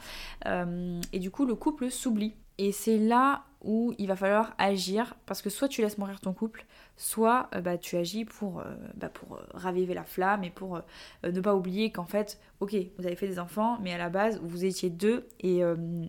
Hein. 0.46 1.00
et 1.12 1.20
du 1.20 1.32
coup, 1.32 1.46
le 1.46 1.56
couple 1.56 1.90
s'oublie. 1.90 2.36
Et 2.58 2.72
c'est 2.72 2.98
là 2.98 3.44
où 3.64 3.94
il 3.98 4.08
va 4.08 4.16
falloir 4.16 4.54
agir 4.58 5.16
parce 5.26 5.42
que 5.42 5.50
soit 5.50 5.68
tu 5.68 5.82
laisses 5.82 5.98
mourir 5.98 6.20
ton 6.20 6.34
couple, 6.34 6.66
soit 6.98 7.50
euh, 7.56 7.62
bah, 7.62 7.78
tu 7.78 7.96
agis 7.96 8.26
pour, 8.26 8.60
euh, 8.60 8.66
bah, 8.96 9.10
pour 9.10 9.36
euh, 9.36 9.42
raviver 9.54 9.94
la 9.94 10.04
flamme 10.04 10.44
et 10.44 10.50
pour 10.50 10.82
ne 11.24 11.42
pas 11.42 11.56
oublier 11.56 11.92
qu'en 11.92 12.06
fait, 12.06 12.40
ok, 12.60 12.76
vous 12.98 13.06
avez 13.06 13.16
fait 13.16 13.28
des 13.28 13.40
enfants, 13.40 13.78
mais 13.82 13.94
à 13.94 13.98
la 13.98 14.10
base, 14.10 14.40
vous 14.44 14.66
étiez 14.66 14.90
deux 14.90 15.28
et, 15.40 15.62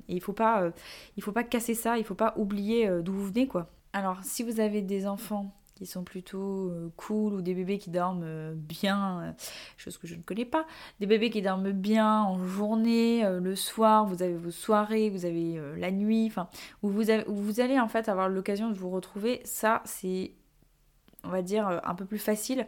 il 0.08 0.20
faut 0.20 0.32
pas 0.32 0.70
faut 1.20 1.32
pas 1.32 1.44
casser 1.44 1.74
ça, 1.74 1.98
il 1.98 2.04
faut 2.04 2.14
pas 2.14 2.34
oublier 2.36 2.90
d'où 3.02 3.12
vous 3.12 3.26
venez 3.26 3.46
quoi. 3.46 3.70
Alors, 3.92 4.18
si 4.22 4.42
vous 4.42 4.60
avez 4.60 4.82
des 4.82 5.06
enfants 5.06 5.54
sont 5.86 6.04
plutôt 6.04 6.68
euh, 6.70 6.90
cool 6.96 7.34
ou 7.34 7.42
des 7.42 7.54
bébés 7.54 7.78
qui 7.78 7.90
dorment 7.90 8.22
euh, 8.24 8.54
bien, 8.54 9.22
euh, 9.22 9.32
chose 9.76 9.98
que 9.98 10.06
je 10.06 10.14
ne 10.14 10.22
connais 10.22 10.44
pas, 10.44 10.66
des 11.00 11.06
bébés 11.06 11.30
qui 11.30 11.42
dorment 11.42 11.72
bien 11.72 12.22
en 12.22 12.38
journée, 12.44 13.24
le 13.40 13.56
soir, 13.56 14.06
vous 14.06 14.22
avez 14.22 14.36
vos 14.36 14.50
soirées, 14.50 15.10
vous 15.10 15.24
avez 15.24 15.60
la 15.76 15.90
nuit, 15.90 16.26
enfin, 16.26 16.48
où 16.82 16.88
vous, 16.88 17.10
où 17.10 17.34
vous 17.34 17.60
allez 17.60 17.78
en 17.78 17.88
fait 17.88 18.08
avoir 18.08 18.28
l'occasion 18.28 18.70
de 18.70 18.74
vous 18.74 18.90
retrouver, 18.90 19.40
ça 19.44 19.82
c'est 19.84 20.32
on 21.24 21.30
va 21.30 21.40
dire 21.40 21.80
un 21.84 21.94
peu 21.94 22.04
plus 22.04 22.18
facile 22.18 22.66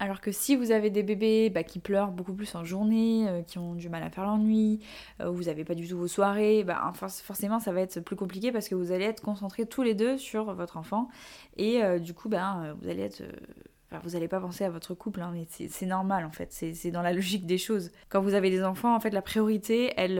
alors 0.00 0.22
que 0.22 0.32
si 0.32 0.56
vous 0.56 0.70
avez 0.70 0.88
des 0.88 1.02
bébés 1.02 1.50
bah, 1.50 1.62
qui 1.62 1.78
pleurent 1.78 2.10
beaucoup 2.10 2.32
plus 2.32 2.52
en 2.54 2.64
journée, 2.64 3.28
euh, 3.28 3.42
qui 3.42 3.58
ont 3.58 3.74
du 3.74 3.90
mal 3.90 4.02
à 4.02 4.08
faire 4.08 4.24
l'ennui, 4.24 4.80
euh, 5.20 5.28
vous 5.28 5.44
n'avez 5.44 5.62
pas 5.62 5.74
du 5.74 5.86
tout 5.86 5.98
vos 5.98 6.08
soirées, 6.08 6.64
bah, 6.64 6.90
forcément 6.94 7.60
ça 7.60 7.70
va 7.70 7.82
être 7.82 8.00
plus 8.00 8.16
compliqué 8.16 8.50
parce 8.50 8.68
que 8.68 8.74
vous 8.74 8.92
allez 8.92 9.04
être 9.04 9.20
concentrés 9.20 9.66
tous 9.66 9.82
les 9.82 9.94
deux 9.94 10.16
sur 10.16 10.54
votre 10.54 10.78
enfant 10.78 11.08
et 11.58 11.84
euh, 11.84 11.98
du 11.98 12.14
coup 12.14 12.30
bah, 12.30 12.74
vous 12.80 12.88
allez 12.88 13.02
être 13.02 13.22
vous 14.04 14.10
n'allez 14.10 14.28
pas 14.28 14.38
penser 14.38 14.62
à 14.62 14.70
votre 14.70 14.94
couple, 14.94 15.20
hein, 15.20 15.32
mais 15.34 15.48
c'est 15.48 15.84
normal 15.84 16.24
en 16.24 16.30
fait, 16.30 16.52
c'est 16.52 16.92
dans 16.92 17.02
la 17.02 17.12
logique 17.12 17.44
des 17.44 17.58
choses. 17.58 17.90
Quand 18.08 18.22
vous 18.22 18.34
avez 18.34 18.48
des 18.48 18.62
enfants, 18.62 18.94
en 18.94 19.00
fait, 19.00 19.10
la 19.10 19.20
priorité, 19.20 19.92
elle, 19.96 20.14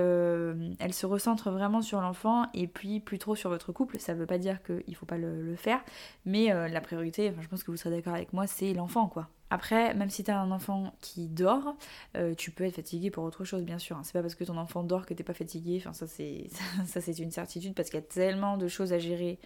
se 0.92 1.06
recentre 1.06 1.52
vraiment 1.52 1.80
sur 1.80 2.00
l'enfant 2.00 2.46
et 2.52 2.66
puis 2.66 2.98
plus 2.98 3.18
trop 3.18 3.36
sur 3.36 3.48
votre 3.48 3.70
couple. 3.70 4.00
Ça 4.00 4.12
ne 4.12 4.18
veut 4.18 4.26
pas 4.26 4.38
dire 4.38 4.60
qu'il 4.64 4.82
ne 4.88 4.94
faut 4.94 5.06
pas 5.06 5.18
le, 5.18 5.54
faire, 5.54 5.80
mais 6.26 6.48
la 6.68 6.80
priorité, 6.80 7.32
je 7.40 7.46
pense 7.46 7.62
que 7.62 7.70
vous 7.70 7.76
serez 7.76 7.94
d'accord 7.94 8.14
avec 8.14 8.32
moi, 8.32 8.48
c'est 8.48 8.74
l'enfant 8.74 9.06
quoi. 9.06 9.28
Après, 9.50 9.94
même 9.94 10.10
si 10.10 10.22
tu 10.24 10.30
as 10.30 10.40
un 10.40 10.52
enfant 10.52 10.94
qui 11.00 11.28
dort, 11.28 11.76
euh, 12.16 12.34
tu 12.34 12.50
peux 12.52 12.64
être 12.64 12.76
fatigué 12.76 13.10
pour 13.10 13.24
autre 13.24 13.44
chose, 13.44 13.64
bien 13.64 13.78
sûr. 13.78 13.96
Hein. 13.96 14.02
C'est 14.04 14.12
pas 14.12 14.22
parce 14.22 14.36
que 14.36 14.44
ton 14.44 14.56
enfant 14.56 14.84
dort 14.84 15.06
que 15.06 15.14
t'es 15.14 15.24
pas 15.24 15.34
fatigué. 15.34 15.76
Enfin, 15.80 15.92
ça 15.92 16.06
c'est 16.06 16.48
ça 16.86 17.00
c'est 17.00 17.18
une 17.18 17.32
certitude 17.32 17.74
parce 17.74 17.90
qu'il 17.90 17.98
y 17.98 18.02
a 18.02 18.06
tellement 18.06 18.56
de 18.56 18.68
choses 18.68 18.92
à 18.92 18.98
gérer 18.98 19.38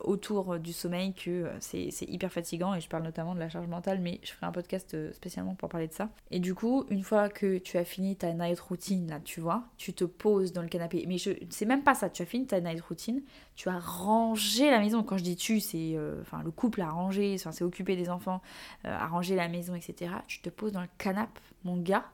autour 0.00 0.58
du 0.58 0.72
sommeil 0.72 1.14
que 1.14 1.30
euh, 1.30 1.56
c'est 1.58 2.08
hyper 2.08 2.30
fatigant 2.30 2.74
et 2.74 2.80
je 2.80 2.88
parle 2.88 3.02
notamment 3.02 3.34
de 3.34 3.40
la 3.40 3.48
charge 3.48 3.66
mentale 3.66 3.98
mais 4.00 4.20
je 4.22 4.30
ferai 4.30 4.46
un 4.46 4.52
podcast 4.52 4.94
euh, 4.94 5.12
spécialement 5.12 5.54
pour 5.54 5.68
parler 5.68 5.88
de 5.88 5.92
ça. 5.92 6.10
Et 6.30 6.38
du 6.38 6.54
coup, 6.54 6.84
une 6.90 7.02
fois 7.02 7.28
que 7.28 7.58
tu 7.58 7.76
as 7.76 7.84
fini 7.84 8.14
ta 8.14 8.32
night 8.32 8.60
routine 8.60 9.08
là, 9.08 9.20
tu 9.24 9.40
vois, 9.40 9.64
tu 9.76 9.92
te 9.92 10.04
poses 10.04 10.52
dans 10.52 10.62
le 10.62 10.68
canapé. 10.68 11.04
Mais 11.08 11.16
c'est 11.18 11.66
même 11.66 11.82
pas 11.82 11.94
ça, 11.94 12.08
tu 12.08 12.22
as 12.22 12.26
fini 12.26 12.46
ta 12.46 12.60
night 12.60 12.80
routine, 12.82 13.22
tu 13.56 13.68
as 13.68 13.78
rangé 13.78 14.70
la 14.70 14.78
maison. 14.78 15.02
Quand 15.02 15.16
je 15.16 15.24
dis 15.24 15.36
tu, 15.36 15.60
c'est 15.60 15.96
le 15.96 16.50
couple 16.50 16.80
a 16.82 16.88
rangé, 16.88 17.34
enfin 17.34 17.52
c'est 17.52 17.64
occupé 17.64 17.96
des 17.96 18.10
enfants, 18.10 18.40
a 18.84 19.06
rangé 19.06 19.34
la 19.34 19.48
maison, 19.48 19.74
etc. 19.74 20.12
Tu 20.26 20.40
te 20.40 20.50
poses 20.50 20.72
dans 20.72 20.82
le 20.82 20.88
canapé, 20.98 21.40
mon 21.64 21.76
gars, 21.76 22.04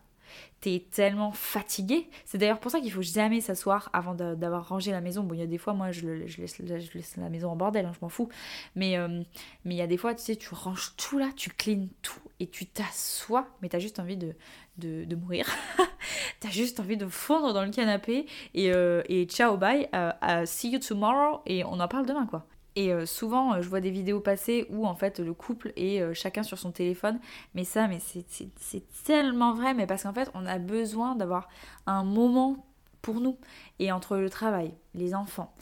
t'es 0.61 0.85
tellement 0.91 1.33
fatigué. 1.33 2.09
C'est 2.25 2.39
d'ailleurs 2.39 2.61
pour 2.61 2.71
ça 2.71 2.81
qu'il 2.81 2.93
faut 2.93 3.03
jamais 3.03 3.41
s'asseoir 3.41 3.89
avant 3.93 4.15
d'avoir 4.15 4.69
rangé 4.69 4.91
la 4.91 5.01
maison. 5.01 5.23
Bon, 5.23 5.35
il 5.35 5.41
y 5.41 5.43
a 5.43 5.47
des 5.47 5.59
fois, 5.59 5.73
moi, 5.73 5.91
je, 5.91 6.07
laisse, 6.07 7.17
la 7.17 7.29
maison 7.31 7.51
en 7.51 7.57
bordel, 7.57 7.87
hein, 7.87 7.93
je 7.95 7.99
m'en 8.03 8.09
fous. 8.09 8.29
Mais 8.77 8.99
euh, 8.99 9.23
mais 9.65 9.75
il 9.75 9.79
y 9.79 9.83
a 9.83 9.87
des 9.87 9.97
fois, 9.97 10.15
tu 10.15 10.23
sais, 10.23 10.37
tu 10.37 10.55
ranges 10.55 10.95
tout 10.97 11.19
là, 11.19 11.31
tu 11.35 11.51
cleans 11.51 11.89
tout 12.03 12.21
et 12.39 12.47
tu 12.47 12.67
t'assois, 12.67 13.49
mais 13.63 13.69
t'as 13.69 13.79
juste 13.79 13.99
envie 13.99 14.17
de, 14.17 14.35
de, 14.77 15.17
mourir. 15.17 15.47
t'as 16.41 16.51
juste 16.51 16.81
envie 16.81 16.97
de 16.97 17.07
fondre 17.07 17.53
dans 17.53 17.65
le 17.65 17.71
canapé 17.71 18.27
et, 18.55 18.73
euh, 18.73 19.03
et 19.09 19.25
ciao, 19.25 19.57
bye, 19.57 19.89
uh, 19.95 20.47
see 20.47 20.71
you 20.71 20.79
tomorrow 20.79 21.41
et 21.47 21.65
on 21.65 21.81
en 21.81 21.89
parle 21.89 22.07
demain, 22.07 22.27
quoi. 22.27 22.47
Et 22.77 22.93
euh, 22.93 23.07
souvent, 23.07 23.55
euh, 23.55 23.63
je 23.63 23.69
vois 23.69 23.81
des 23.81 23.91
vidéos 23.91 24.21
passer 24.21 24.67
où 24.71 24.87
en 24.87 24.95
fait 24.95 25.19
le 25.19 25.35
couple 25.35 25.73
est 25.77 26.01
euh, 26.01 26.15
chacun 26.15 26.43
sur 26.43 26.59
son 26.59 26.71
téléphone. 26.71 27.19
Mais 27.55 27.65
ça, 27.65 27.89
mais 27.89 27.99
c'est 28.01 29.05
tellement 29.05 29.55
vrai, 29.55 29.75
mais 29.75 29.87
parce 29.87 30.05
qu'en 30.05 30.13
fait, 30.13 30.31
on 30.35 30.47
a 30.47 30.59
besoin 30.59 31.17
d'avoir 31.17 31.49
un 31.87 32.05
moment 32.05 32.65
pour 33.03 33.21
nous. 33.21 33.39
Et 33.79 33.91
entre 33.93 34.17
le 34.17 34.31
travail, 34.31 34.75
les 34.95 35.15
enfants, 35.15 35.53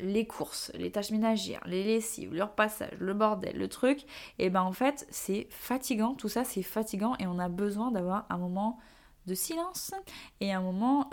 les 0.00 0.26
courses, 0.26 0.70
les 0.74 0.90
tâches 0.90 1.10
ménagères, 1.10 1.60
les 1.66 1.84
lessives, 1.84 2.32
le 2.32 2.44
repassage, 2.44 2.92
le 2.98 3.12
bordel, 3.12 3.58
le 3.58 3.68
truc, 3.68 4.06
et 4.38 4.48
ben 4.48 4.62
en 4.62 4.72
fait 4.72 5.06
c'est 5.10 5.48
fatigant, 5.50 6.14
tout 6.14 6.30
ça 6.30 6.44
c'est 6.44 6.62
fatigant 6.62 7.14
et 7.18 7.26
on 7.26 7.38
a 7.38 7.50
besoin 7.50 7.90
d'avoir 7.90 8.24
un 8.30 8.38
moment 8.38 8.78
de 9.26 9.34
silence 9.34 9.92
et 10.40 10.54
un 10.54 10.62
moment 10.62 11.10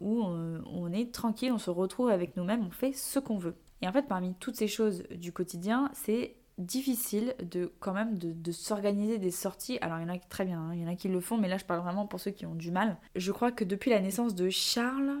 où 0.00 0.24
on, 0.24 0.92
est 0.92 1.14
tranquille, 1.14 1.52
on 1.52 1.58
se 1.58 1.70
retrouve 1.70 2.08
avec 2.08 2.36
nous-mêmes, 2.36 2.66
on 2.66 2.72
fait 2.72 2.92
ce 2.92 3.20
qu'on 3.20 3.38
veut. 3.38 3.54
Et 3.84 3.86
en 3.86 3.92
fait, 3.92 4.08
parmi 4.08 4.32
toutes 4.36 4.56
ces 4.56 4.66
choses 4.66 5.02
du 5.10 5.30
quotidien, 5.30 5.90
c'est 5.92 6.36
difficile 6.56 7.34
de 7.38 7.70
quand 7.80 7.92
même 7.92 8.16
de, 8.16 8.50
s'organiser 8.50 9.18
des 9.18 9.30
sorties. 9.30 9.76
Alors 9.82 9.98
il 9.98 10.02
y 10.02 10.04
en 10.06 10.08
a 10.08 10.16
qui 10.16 10.26
très 10.26 10.46
bien, 10.46 10.58
hein, 10.58 10.70
il 10.72 10.80
y 10.80 10.84
en 10.86 10.88
a 10.88 10.94
qui 10.96 11.08
le 11.08 11.20
font, 11.20 11.36
mais 11.36 11.48
là 11.48 11.58
je 11.58 11.66
parle 11.66 11.80
vraiment 11.82 12.06
pour 12.06 12.18
ceux 12.18 12.30
qui 12.30 12.46
ont 12.46 12.54
du 12.54 12.70
mal. 12.70 12.96
Je 13.14 13.30
crois 13.30 13.52
que 13.52 13.62
depuis 13.62 13.90
la 13.90 14.00
naissance 14.00 14.34
de 14.34 14.48
Charles, 14.48 15.18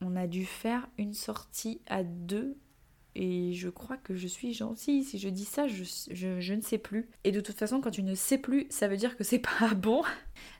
on 0.00 0.16
a 0.16 0.26
dû 0.26 0.46
faire 0.46 0.88
une 0.96 1.12
sortie 1.12 1.82
à 1.86 2.02
deux. 2.02 2.56
Et 3.16 3.52
je 3.54 3.68
crois 3.68 3.96
que 3.96 4.14
je 4.14 4.28
suis 4.28 4.54
gentille. 4.54 5.02
Si 5.02 5.18
je 5.18 5.28
dis 5.28 5.44
ça, 5.44 5.66
je, 5.66 6.54
ne 6.54 6.60
sais 6.60 6.78
plus. 6.78 7.08
Et 7.24 7.32
de 7.32 7.40
toute 7.40 7.56
façon, 7.56 7.80
quand 7.80 7.90
tu 7.90 8.02
ne 8.02 8.14
sais 8.14 8.38
plus, 8.38 8.66
ça 8.70 8.88
veut 8.88 8.96
dire 8.96 9.16
que 9.16 9.24
c'est 9.24 9.38
pas 9.60 9.74
bon. 9.74 10.02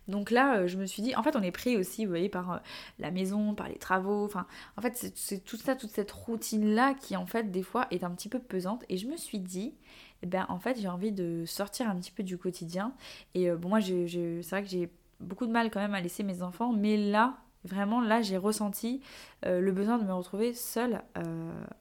Donc 0.08 0.30
là, 0.30 0.58
euh, 0.58 0.66
je 0.66 0.76
me 0.76 0.86
suis 0.86 1.02
dit, 1.02 1.14
en 1.14 1.22
fait, 1.22 1.36
on 1.36 1.42
est 1.42 1.52
pris 1.52 1.76
aussi, 1.76 2.04
vous 2.04 2.10
voyez, 2.10 2.28
par 2.28 2.52
euh, 2.52 2.58
la 2.98 3.10
maison, 3.10 3.54
par 3.54 3.68
les 3.68 3.78
travaux. 3.78 4.24
Enfin, 4.24 4.46
en 4.76 4.82
fait, 4.82 5.12
c'est 5.14 5.44
tout 5.44 5.56
ça, 5.56 5.76
toute 5.76 5.90
cette 5.90 6.10
routine-là 6.10 6.94
qui, 6.94 7.16
en 7.16 7.26
fait, 7.26 7.50
des 7.50 7.62
fois, 7.62 7.86
est 7.90 8.02
un 8.02 8.10
petit 8.10 8.28
peu 8.28 8.40
pesante. 8.40 8.84
Et 8.88 8.96
je 8.96 9.06
me 9.06 9.16
suis 9.16 9.38
dit, 9.38 9.74
eh 10.22 10.26
ben, 10.26 10.46
en 10.48 10.58
fait, 10.58 10.78
j'ai 10.80 10.88
envie 10.88 11.12
de 11.12 11.44
sortir 11.46 11.88
un 11.88 11.96
petit 11.96 12.10
peu 12.10 12.22
du 12.22 12.36
quotidien. 12.36 12.92
Et 13.34 13.50
euh, 13.50 13.56
bon, 13.56 13.68
moi, 13.68 13.80
c'est 13.80 14.40
vrai 14.50 14.62
que 14.62 14.68
j'ai 14.68 14.90
beaucoup 15.20 15.46
de 15.46 15.52
mal 15.52 15.70
quand 15.70 15.80
même 15.80 15.94
à 15.94 16.00
laisser 16.00 16.22
mes 16.22 16.42
enfants, 16.42 16.72
mais 16.72 16.96
là, 16.96 17.38
Vraiment, 17.64 18.00
là, 18.00 18.22
j'ai 18.22 18.36
ressenti 18.36 19.02
le 19.44 19.70
besoin 19.70 19.98
de 19.98 20.04
me 20.04 20.12
retrouver 20.12 20.54
seule 20.54 21.02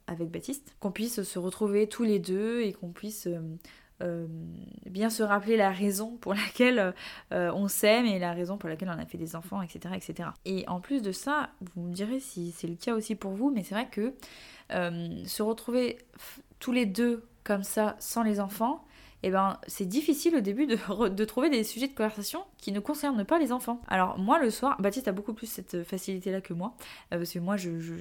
avec 0.08 0.30
Baptiste, 0.30 0.76
qu'on 0.80 0.92
puisse 0.92 1.24
se 1.24 1.40
retrouver 1.40 1.88
tous 1.88 2.04
les 2.04 2.20
deux 2.20 2.62
et 2.62 2.74
qu'on 2.74 2.90
puisse 2.90 3.28
euh, 4.02 4.28
bien 4.86 5.10
se 5.10 5.24
rappeler 5.24 5.58
la 5.58 5.72
raison 5.72 6.16
pour 6.22 6.34
laquelle 6.34 6.94
euh, 7.34 7.52
on 7.54 7.68
s'aime 7.68 8.06
et 8.06 8.18
la 8.18 8.32
raison 8.32 8.58
pour 8.58 8.70
laquelle 8.70 8.90
on 8.90 8.98
a 8.98 9.06
fait 9.06 9.18
des 9.18 9.36
enfants, 9.36 9.62
etc., 9.62 9.94
etc. 9.96 10.30
Et 10.46 10.68
en 10.68 10.80
plus 10.80 11.02
de 11.02 11.12
ça, 11.12 11.50
vous 11.76 11.82
me 11.82 11.94
direz 11.94 12.20
si 12.20 12.52
c'est 12.52 12.68
le 12.68 12.76
cas 12.76 12.94
aussi 12.96 13.16
pour 13.16 13.34
vous, 13.34 13.52
mais 13.52 13.64
c'est 13.64 13.76
vrai 13.76 13.90
que 13.90 14.14
euh, 14.72 15.26
se 15.26 15.44
retrouver 15.44 15.98
tous 16.60 16.72
les 16.72 16.86
deux 16.86 17.28
comme 17.44 17.64
ça, 17.64 17.98
sans 18.00 18.24
les 18.24 18.40
enfants, 18.40 18.86
eh 19.24 19.32
ben, 19.32 19.60
c'est 19.68 19.86
difficile 19.86 20.36
au 20.36 20.40
début 20.40 20.66
de, 20.68 21.26
trouver 21.26 21.50
des 21.50 21.64
sujets 21.64 21.88
de 21.88 21.94
conversation 21.94 22.44
qui 22.58 22.72
ne 22.72 22.80
concernent 22.80 23.26
pas 23.26 23.40
les 23.40 23.52
enfants. 23.52 23.82
Alors 23.88 24.18
moi 24.18 24.40
le 24.40 24.50
soir, 24.50 24.78
Baptiste 24.80 25.08
a 25.08 25.12
beaucoup 25.12 25.34
plus 25.34 25.48
cette 25.48 25.84
facilité-là 25.84 26.42
que 26.42 26.54
moi, 26.54 26.76
euh, 27.14 27.18
parce 27.18 27.32
que 27.32 27.40
moi 27.40 27.58
je, 27.58 27.80
je, 27.80 27.94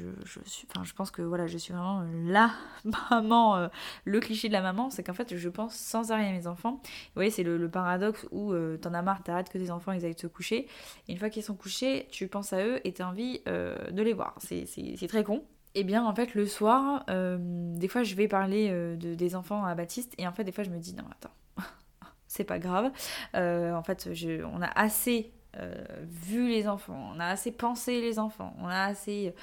suis, 0.45 0.67
enfin, 0.71 0.85
je 0.85 0.93
pense 0.95 1.11
que 1.11 1.23
voilà, 1.23 1.47
je 1.47 1.59
suis 1.59 1.73
vraiment 1.73 2.05
la 2.27 2.53
maman, 3.11 3.57
euh, 3.57 3.69
le 4.05 4.21
cliché 4.21 4.49
de 4.49 4.53
la 4.53 4.63
maman, 4.63 4.91
c'est 4.91 5.03
qu'en 5.03 5.15
fait 5.15 5.37
je 5.37 5.49
pense 5.49 5.75
sans 5.75 6.13
arrêt 6.13 6.29
à 6.29 6.33
mes 6.33 6.47
enfants. 6.47 6.81
Vous 6.83 7.15
voyez, 7.17 7.31
c'est 7.31 7.43
le, 7.43 7.69
paradoxe 7.69 8.27
où 8.31 8.53
euh, 8.53 8.79
t'en 8.79 8.95
as 8.95 9.03
marre, 9.03 9.23
t'arrêtes 9.23 9.51
que 9.51 9.59
tes 9.59 9.71
enfants 9.71 9.93
ils 9.93 10.05
aillent 10.05 10.19
se 10.19 10.27
coucher, 10.27 10.69
et 11.09 11.13
une 11.13 11.19
fois 11.19 11.31
qu'ils 11.31 11.43
sont 11.43 11.55
couchés, 11.55 12.07
tu 12.11 12.29
penses 12.29 12.53
à 12.53 12.65
eux 12.65 12.81
et 12.85 12.93
t'as 12.93 13.07
envie 13.07 13.41
de 13.47 14.03
les 14.03 14.13
voir. 14.13 14.37
C'est 14.39 15.07
très 15.09 15.25
con, 15.25 15.45
et 15.79 15.83
eh 15.83 15.85
bien, 15.85 16.05
en 16.05 16.13
fait, 16.13 16.35
le 16.35 16.45
soir, 16.45 17.05
euh, 17.09 17.39
des 17.41 17.87
fois, 17.87 18.03
je 18.03 18.17
vais 18.17 18.27
parler 18.27 18.69
euh, 18.69 18.97
de, 18.97 19.15
des 19.15 19.37
enfants 19.37 19.65
à 19.65 19.77
Baptiste, 19.77 20.13
et 20.19 20.27
en 20.27 20.33
fait, 20.33 20.43
des 20.43 20.51
fois, 20.51 20.65
je 20.65 20.71
me 20.71 20.79
dis, 20.79 20.93
non, 20.93 21.05
attends, 21.09 21.31
c'est 22.27 22.43
pas 22.43 22.59
grave. 22.59 22.91
Euh, 23.37 23.73
en 23.75 23.85
fait, 23.85 24.09
on 24.53 24.61
a 24.61 24.67
assez 24.67 25.31
vu 26.03 26.49
les 26.49 26.69
enfants, 26.69 27.13
on 27.15 27.21
a 27.21 27.27
assez 27.27 27.53
pensé 27.53 28.01
les 28.01 28.19
enfants, 28.19 28.55
on 28.61 28.67
a 28.67 28.85
assez 28.85 29.35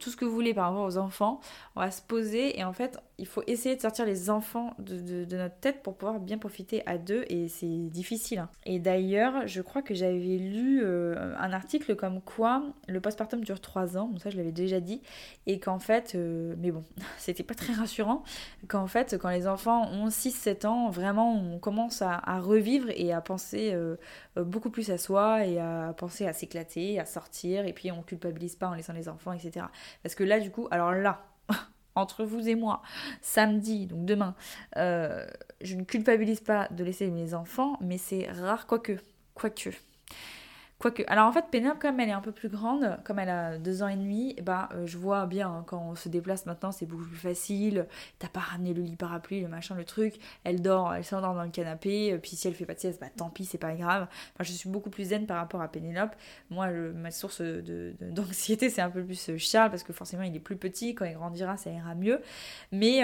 tout 0.00 0.10
ce 0.10 0.16
que 0.16 0.24
vous 0.24 0.32
voulez 0.32 0.54
par 0.54 0.70
rapport 0.70 0.84
aux 0.84 0.98
enfants. 0.98 1.40
On 1.76 1.80
va 1.80 1.90
se 1.90 2.02
poser 2.02 2.58
et 2.58 2.64
en 2.64 2.72
fait, 2.72 2.98
il 3.18 3.26
faut 3.26 3.42
essayer 3.46 3.76
de 3.76 3.80
sortir 3.80 4.04
les 4.04 4.30
enfants 4.30 4.74
de, 4.78 5.24
notre 5.36 5.54
tête 5.60 5.82
pour 5.82 5.96
pouvoir 5.96 6.18
bien 6.18 6.38
profiter 6.38 6.82
à 6.86 6.98
deux 6.98 7.24
et 7.28 7.48
c'est 7.48 7.88
difficile. 7.88 8.40
Hein. 8.40 8.48
Et 8.66 8.78
d'ailleurs, 8.78 9.46
je 9.46 9.62
crois 9.62 9.80
que 9.80 9.94
j'avais 9.94 10.38
lu 10.38 10.80
euh, 10.82 11.34
un 11.38 11.52
article 11.52 11.94
comme 11.94 12.20
quoi 12.20 12.64
le 12.88 13.00
postpartum 13.00 13.44
dure 13.44 13.60
3 13.60 13.96
ans, 13.96 14.08
donc 14.08 14.20
ça 14.20 14.30
je 14.30 14.36
l'avais 14.36 14.50
déjà 14.52 14.80
dit, 14.80 15.02
et 15.46 15.60
qu'en 15.60 15.78
fait, 15.78 16.14
euh, 16.14 16.54
mais 16.58 16.72
bon, 16.72 16.82
c'était 17.18 17.44
pas 17.44 17.54
très 17.54 17.72
rassurant, 17.72 18.24
qu'en 18.66 18.88
fait, 18.88 19.16
quand 19.20 19.30
les 19.30 19.46
enfants 19.46 19.88
ont 19.92 20.08
6-7 20.08 20.66
ans, 20.66 20.90
vraiment 20.90 21.34
on 21.34 21.58
commence 21.58 22.02
à, 22.02 22.20
revivre 22.40 22.88
et 22.90 23.12
à 23.12 23.20
penser 23.20 23.70
euh, 23.72 23.96
beaucoup 24.36 24.70
plus 24.70 24.90
à 24.90 24.98
soi 24.98 25.46
et 25.46 25.60
à 25.60 25.61
penser 25.96 26.26
à 26.26 26.32
s'éclater, 26.32 26.98
à 26.98 27.06
sortir, 27.06 27.66
et 27.66 27.72
puis 27.72 27.90
on 27.92 28.02
culpabilise 28.02 28.56
pas 28.56 28.68
en 28.68 28.74
laissant 28.74 28.92
les 28.92 29.08
enfants, 29.08 29.32
etc. 29.32 29.66
Parce 30.02 30.14
que 30.14 30.24
là, 30.24 30.40
du 30.40 30.50
coup, 30.50 30.68
alors 30.70 30.92
là, 30.92 31.24
entre 31.94 32.24
vous 32.24 32.48
et 32.48 32.54
moi, 32.54 32.82
samedi, 33.20 33.86
donc 33.86 34.04
demain, 34.04 34.34
euh, 34.76 35.26
je 35.60 35.76
ne 35.76 35.82
culpabilise 35.82 36.40
pas 36.40 36.68
de 36.70 36.84
laisser 36.84 37.10
mes 37.10 37.34
enfants, 37.34 37.76
mais 37.80 37.98
c'est 37.98 38.30
rare, 38.30 38.66
quoique, 38.66 38.98
quoique. 39.34 39.70
Alors 41.06 41.26
en 41.26 41.32
fait, 41.32 41.46
Pénélope, 41.50 41.78
comme 41.78 42.00
elle 42.00 42.08
est 42.08 42.12
un 42.12 42.20
peu 42.20 42.32
plus 42.32 42.48
grande, 42.48 42.98
comme 43.04 43.18
elle 43.18 43.28
a 43.28 43.58
deux 43.58 43.82
ans 43.82 43.88
et 43.88 43.96
demi, 43.96 44.34
bah, 44.42 44.68
je 44.84 44.98
vois 44.98 45.26
bien 45.26 45.48
hein, 45.48 45.64
quand 45.66 45.80
on 45.90 45.94
se 45.94 46.08
déplace 46.08 46.46
maintenant, 46.46 46.72
c'est 46.72 46.86
beaucoup 46.86 47.04
plus 47.04 47.16
facile. 47.16 47.86
T'as 48.18 48.28
pas 48.28 48.40
ramené 48.40 48.74
le 48.74 48.82
lit 48.82 48.96
parapluie, 48.96 49.40
le 49.40 49.48
machin, 49.48 49.74
le 49.74 49.84
truc. 49.84 50.14
Elle 50.44 50.60
dort, 50.60 50.94
elle 50.94 51.04
s'endort 51.04 51.34
dans 51.34 51.44
le 51.44 51.50
canapé. 51.50 52.12
Euh, 52.12 52.18
puis 52.18 52.32
si 52.36 52.48
elle 52.48 52.54
fait 52.54 52.66
pas 52.66 52.74
de 52.74 52.80
sieste, 52.80 53.00
bah 53.00 53.08
tant 53.16 53.30
pis, 53.30 53.44
c'est 53.44 53.58
pas 53.58 53.74
grave. 53.74 54.08
Enfin, 54.34 54.44
je 54.44 54.52
suis 54.52 54.68
beaucoup 54.68 54.90
plus 54.90 55.04
zen 55.04 55.26
par 55.26 55.36
rapport 55.36 55.62
à 55.62 55.68
Pénélope. 55.68 56.14
Moi, 56.50 56.68
ma 56.70 57.10
source 57.10 57.42
d'anxiété, 58.00 58.70
c'est 58.70 58.82
un 58.82 58.90
peu 58.90 59.02
plus 59.04 59.30
euh, 59.30 59.38
Charles 59.38 59.70
parce 59.70 59.82
que 59.82 59.92
forcément, 59.92 60.22
il 60.22 60.34
est 60.34 60.40
plus 60.40 60.56
petit. 60.56 60.94
Quand 60.94 61.04
il 61.04 61.14
grandira, 61.14 61.56
ça 61.56 61.70
ira 61.70 61.94
mieux. 61.94 62.20
Mais, 62.72 63.02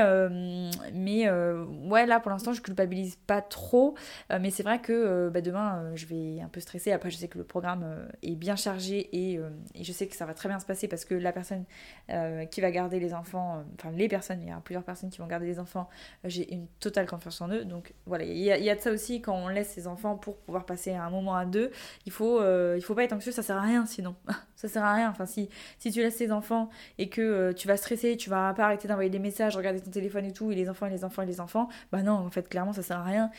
mais 0.92 1.30
ouais, 1.30 2.06
là 2.06 2.20
pour 2.20 2.30
l'instant, 2.30 2.52
je 2.52 2.62
culpabilise 2.62 3.16
pas 3.26 3.42
trop. 3.42 3.94
mais 4.30 4.50
c'est 4.50 4.62
vrai 4.62 4.80
que 4.80 5.28
bah, 5.28 5.40
demain, 5.40 5.94
je 5.94 6.06
vais 6.06 6.40
un 6.40 6.48
peu 6.48 6.60
stresser. 6.60 6.92
Après, 6.92 7.10
je 7.10 7.16
sais 7.16 7.28
que 7.28 7.38
le 7.38 7.44
programme 7.44 7.67
euh, 7.76 8.08
est 8.22 8.34
bien 8.34 8.56
chargé 8.56 9.10
euh, 9.14 9.50
et, 9.74 9.84
je 9.84 9.92
sais 9.92 10.06
que 10.06 10.16
ça 10.16 10.26
va 10.26 10.34
très 10.34 10.48
bien 10.48 10.58
se 10.58 10.66
passer 10.66 10.88
parce 10.88 11.04
que 11.04 11.14
la 11.14 11.32
personne 11.32 11.64
euh, 12.10 12.44
qui 12.46 12.60
va 12.60 12.70
garder 12.70 13.00
les 13.00 13.14
enfants, 13.14 13.64
enfin 13.74 13.90
les 13.90 14.08
personnes, 14.08 14.42
il 14.42 14.48
y 14.48 14.52
a 14.52 14.60
plusieurs 14.60 14.84
personnes 14.84 15.10
qui 15.10 15.18
vont 15.18 15.26
garder 15.26 15.46
les 15.46 15.58
enfants, 15.58 15.88
j'ai 16.24 16.52
une 16.52 16.66
totale 16.80 17.06
confiance 17.06 17.40
en 17.40 17.48
eux. 17.50 17.64
Donc 17.64 17.94
voilà, 18.06 18.24
il 18.24 18.38
y, 18.38 18.50
a, 18.50 18.74
de 18.74 18.80
ça 18.80 18.90
aussi 18.90 19.20
quand 19.20 19.34
on 19.34 19.48
laisse 19.48 19.70
ses 19.70 19.86
enfants 19.86 20.16
pour 20.16 20.36
pouvoir 20.38 20.64
passer 20.66 20.94
un 20.94 21.10
moment 21.10 21.34
à 21.34 21.44
deux. 21.44 21.70
Il 22.06 22.12
faut, 22.12 22.40
il 22.74 22.82
faut 22.82 22.94
pas 22.94 23.04
être 23.04 23.12
anxieux, 23.12 23.32
ça 23.32 23.42
sert 23.42 23.56
à 23.56 23.62
rien 23.62 23.86
sinon. 23.86 24.14
ça 24.58 24.68
sert 24.68 24.84
à 24.84 24.94
rien. 24.94 25.10
Enfin, 25.10 25.26
si, 25.26 25.48
si 25.78 25.90
tu 25.90 26.00
laisses 26.00 26.16
tes 26.16 26.32
enfants 26.32 26.68
et 26.98 27.08
que 27.08 27.52
tu 27.52 27.68
vas 27.68 27.76
stresser, 27.76 28.16
tu 28.16 28.28
vas 28.28 28.52
pas 28.54 28.64
arrêter 28.64 28.88
d'envoyer 28.88 29.10
des 29.10 29.18
messages, 29.18 29.56
regarder 29.56 29.80
ton 29.80 29.90
téléphone 29.90 30.24
et 30.24 30.32
tout, 30.32 30.50
et 30.50 30.54
les 30.54 30.68
enfants, 30.68 30.86
et 30.86 30.90
les 30.90 31.04
enfants, 31.04 31.22
et 31.22 31.26
les 31.26 31.40
enfants, 31.40 31.68
bah 31.92 32.02
non, 32.02 32.12
en 32.12 32.30
fait, 32.30 32.48
clairement, 32.48 32.72
ça 32.72 32.82
sert 32.82 32.98
à 32.98 33.04
rien. 33.04 33.30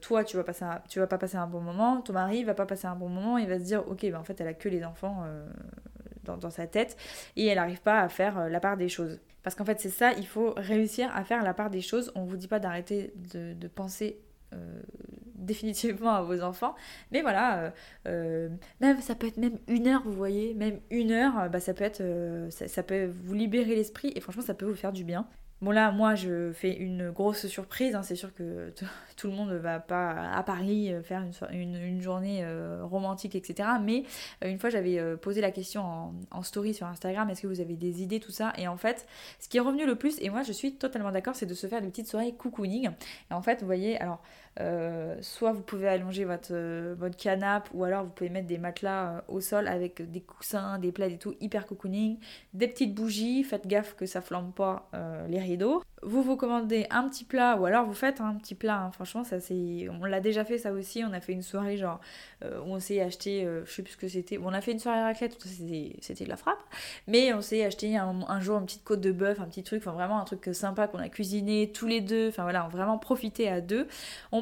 toi, 0.00 0.24
tu 0.24 0.36
vas, 0.36 0.44
passer 0.44 0.66
tu 0.88 0.98
vas 0.98 1.06
pas 1.06 1.18
passer 1.18 1.36
un 1.36 1.46
bon 1.46 1.60
moment, 1.60 2.00
ton 2.00 2.12
mari 2.12 2.44
va 2.44 2.54
pas 2.54 2.66
passer 2.66 2.86
un 2.86 2.96
bon 2.96 3.08
moment, 3.08 3.38
il 3.38 3.48
va 3.48 3.58
se 3.58 3.64
dire 3.64 3.86
ok, 3.88 4.02
ben 4.02 4.16
en 4.16 4.24
fait 4.24 4.40
elle 4.40 4.48
a 4.48 4.54
que 4.54 4.68
les 4.68 4.84
enfants 4.84 5.24
euh, 5.24 5.46
dans, 6.24 6.50
sa 6.50 6.66
tête 6.66 6.96
et 7.36 7.46
elle 7.46 7.56
n'arrive 7.56 7.80
pas 7.80 8.00
à 8.00 8.08
faire 8.08 8.38
euh, 8.38 8.48
la 8.48 8.60
part 8.60 8.76
des 8.76 8.88
choses. 8.88 9.20
Parce 9.42 9.54
qu'en 9.54 9.64
fait 9.64 9.80
c'est 9.80 9.90
ça, 9.90 10.12
il 10.12 10.26
faut 10.26 10.52
réussir 10.56 11.10
à 11.14 11.24
faire 11.24 11.42
la 11.42 11.54
part 11.54 11.70
des 11.70 11.80
choses. 11.80 12.12
On 12.14 12.24
vous 12.24 12.36
dit 12.36 12.48
pas 12.48 12.58
d'arrêter 12.58 13.12
de, 13.16 13.68
penser 13.68 14.18
euh, 14.52 14.80
définitivement 15.38 16.14
à 16.14 16.22
vos 16.22 16.42
enfants. 16.42 16.74
Mais 17.12 17.22
voilà, 17.22 17.72
même 18.04 19.00
ça 19.00 19.14
peut 19.14 19.26
être 19.26 19.38
même 19.38 19.58
une 19.66 19.86
heure, 19.86 20.02
vous 20.04 20.12
voyez, 20.12 20.54
même 20.54 20.80
une 20.90 21.12
heure, 21.12 21.48
bah, 21.50 21.60
ça 21.60 21.74
peut 21.74 21.84
être, 21.84 22.02
ça, 22.50 22.82
peut 22.82 23.10
vous 23.24 23.34
libérer 23.34 23.74
l'esprit 23.74 24.12
et 24.14 24.20
franchement 24.20 24.42
ça 24.42 24.54
peut 24.54 24.66
vous 24.66 24.74
faire 24.74 24.92
du 24.92 25.04
bien. 25.04 25.26
Bon 25.60 25.72
là, 25.72 25.90
moi, 25.90 26.14
je 26.14 26.52
fais 26.52 26.72
une 26.72 27.10
grosse 27.10 27.48
surprise. 27.48 27.96
Hein. 27.96 28.04
C'est 28.04 28.14
sûr 28.14 28.32
que 28.32 28.72
tout 29.16 29.26
le 29.26 29.32
monde 29.32 29.50
ne 29.50 29.56
va 29.56 29.80
pas 29.80 30.30
à 30.32 30.42
Paris 30.44 30.92
euh, 30.92 31.02
faire 31.02 31.24
une, 31.50 32.00
journée 32.00 32.44
euh, 32.44 32.84
romantique, 32.84 33.34
etc. 33.34 33.68
Mais 33.82 34.04
euh, 34.44 34.50
une 34.50 34.60
fois, 34.60 34.70
j'avais 34.70 35.16
posé 35.16 35.40
la 35.40 35.50
question 35.50 36.14
en, 36.30 36.42
story 36.44 36.74
sur 36.74 36.86
Instagram, 36.86 37.28
est-ce 37.28 37.42
que 37.42 37.48
vous 37.48 37.60
avez 37.60 37.74
des 37.74 38.02
idées, 38.02 38.20
tout 38.20 38.30
ça? 38.30 38.52
Et 38.56 38.68
en 38.68 38.76
fait, 38.76 39.06
ce 39.40 39.48
qui 39.48 39.56
est 39.56 39.60
revenu 39.60 39.84
le 39.84 39.96
plus, 39.96 40.20
et 40.22 40.30
moi 40.30 40.42
je 40.42 40.52
suis 40.52 40.76
totalement 40.76 41.10
d'accord, 41.10 41.34
c'est 41.34 41.46
de 41.46 41.54
se 41.54 41.66
faire 41.66 41.82
des 41.82 41.88
petites 41.88 42.06
soirées 42.06 42.32
cocooning. 42.32 42.90
Et 43.30 43.34
en 43.34 43.42
fait, 43.42 43.60
vous 43.60 43.66
voyez, 43.66 44.00
alors 44.00 44.22
euh, 44.60 45.14
soit 45.20 45.52
vous 45.52 45.62
pouvez 45.62 45.86
allonger 45.86 46.24
votre, 46.24 46.48
euh, 46.50 46.94
votre 46.98 47.16
canapé 47.16 47.70
ou 47.74 47.84
alors 47.84 48.04
vous 48.04 48.10
pouvez 48.10 48.30
mettre 48.30 48.48
des 48.48 48.58
matelas 48.58 49.10
euh, 49.10 49.20
au 49.28 49.40
sol 49.40 49.68
avec 49.68 50.10
des 50.10 50.20
coussins, 50.20 50.78
des 50.78 50.90
plaids 50.90 51.12
et 51.12 51.18
tout, 51.18 51.34
hyper 51.40 51.64
cocooning, 51.64 52.18
des 52.54 52.66
petites 52.66 52.92
bougies, 52.92 53.44
faites 53.44 53.68
gaffe 53.68 53.94
que 53.94 54.06
ça 54.06 54.20
flambe 54.20 54.52
pas 54.52 54.90
les 55.28 55.38
rideaux. 55.38 55.82
Vous 56.02 56.22
vous 56.22 56.36
commandez 56.36 56.86
un 56.90 57.08
petit 57.08 57.24
plat 57.24 57.56
ou 57.56 57.66
alors 57.66 57.84
vous 57.84 57.94
faites 57.94 58.20
un 58.20 58.34
petit 58.34 58.54
plat. 58.54 58.82
Hein. 58.82 58.90
Franchement, 58.92 59.24
ça 59.24 59.40
c'est, 59.40 59.88
on 59.88 60.04
l'a 60.04 60.20
déjà 60.20 60.44
fait 60.44 60.58
ça 60.58 60.72
aussi. 60.72 61.04
On 61.04 61.12
a 61.12 61.20
fait 61.20 61.32
une 61.32 61.42
soirée 61.42 61.76
genre 61.76 62.00
où 62.42 62.72
on 62.72 62.80
s'est 62.80 63.00
acheté, 63.00 63.46
je 63.64 63.70
sais 63.70 63.82
plus 63.82 63.92
ce 63.92 63.96
que 63.96 64.08
c'était. 64.08 64.38
On 64.38 64.52
a 64.52 64.60
fait 64.60 64.72
une 64.72 64.78
soirée 64.78 65.02
raclette, 65.02 65.36
c'était 66.00 66.24
de 66.24 66.28
la 66.28 66.36
frappe. 66.36 66.62
Mais 67.06 67.32
on 67.34 67.40
s'est 67.40 67.64
acheté 67.64 67.96
un, 67.96 68.40
jour 68.40 68.58
une 68.58 68.66
petite 68.66 68.84
côte 68.84 69.00
de 69.00 69.12
bœuf, 69.12 69.40
un 69.40 69.46
petit 69.46 69.62
truc, 69.62 69.82
enfin 69.82 69.92
vraiment 69.92 70.20
un 70.20 70.24
truc 70.24 70.48
sympa 70.52 70.86
qu'on 70.86 70.98
a 70.98 71.08
cuisiné 71.08 71.70
tous 71.72 71.86
les 71.86 72.00
deux. 72.00 72.28
Enfin 72.28 72.44
voilà, 72.44 72.64
on 72.64 72.68
vraiment 72.68 72.98
profité 72.98 73.48
à 73.48 73.60
deux. 73.60 73.88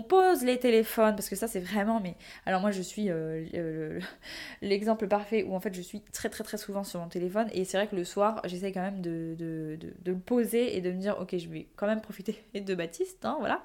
Pose 0.06 0.42
les 0.42 0.58
téléphones 0.58 1.14
parce 1.14 1.28
que 1.28 1.36
ça 1.36 1.48
c'est 1.48 1.60
vraiment. 1.60 2.00
Mais 2.00 2.14
alors 2.46 2.60
moi 2.60 2.70
je 2.70 2.82
suis 2.82 3.06
euh, 3.10 4.00
l'exemple 4.62 5.08
parfait 5.08 5.42
où 5.42 5.54
en 5.54 5.60
fait 5.60 5.74
je 5.74 5.82
suis 5.82 6.00
très 6.00 6.28
très 6.28 6.44
très 6.44 6.56
souvent 6.56 6.84
sur 6.84 7.00
mon 7.00 7.08
téléphone 7.08 7.48
et 7.52 7.64
c'est 7.64 7.76
vrai 7.76 7.86
que 7.86 7.96
le 7.96 8.04
soir 8.04 8.40
j'essaie 8.44 8.72
quand 8.72 8.82
même 8.82 9.00
de, 9.00 9.34
de, 9.38 9.78
de, 9.80 10.12
le 10.12 10.18
poser 10.18 10.76
et 10.76 10.80
de 10.80 10.90
me 10.90 10.98
dire 10.98 11.18
ok 11.20 11.36
je 11.36 11.48
vais 11.48 11.66
quand 11.76 11.86
même 11.86 12.00
profiter 12.00 12.42
de 12.54 12.74
Baptiste, 12.74 13.24
hein, 13.24 13.36
voilà. 13.40 13.62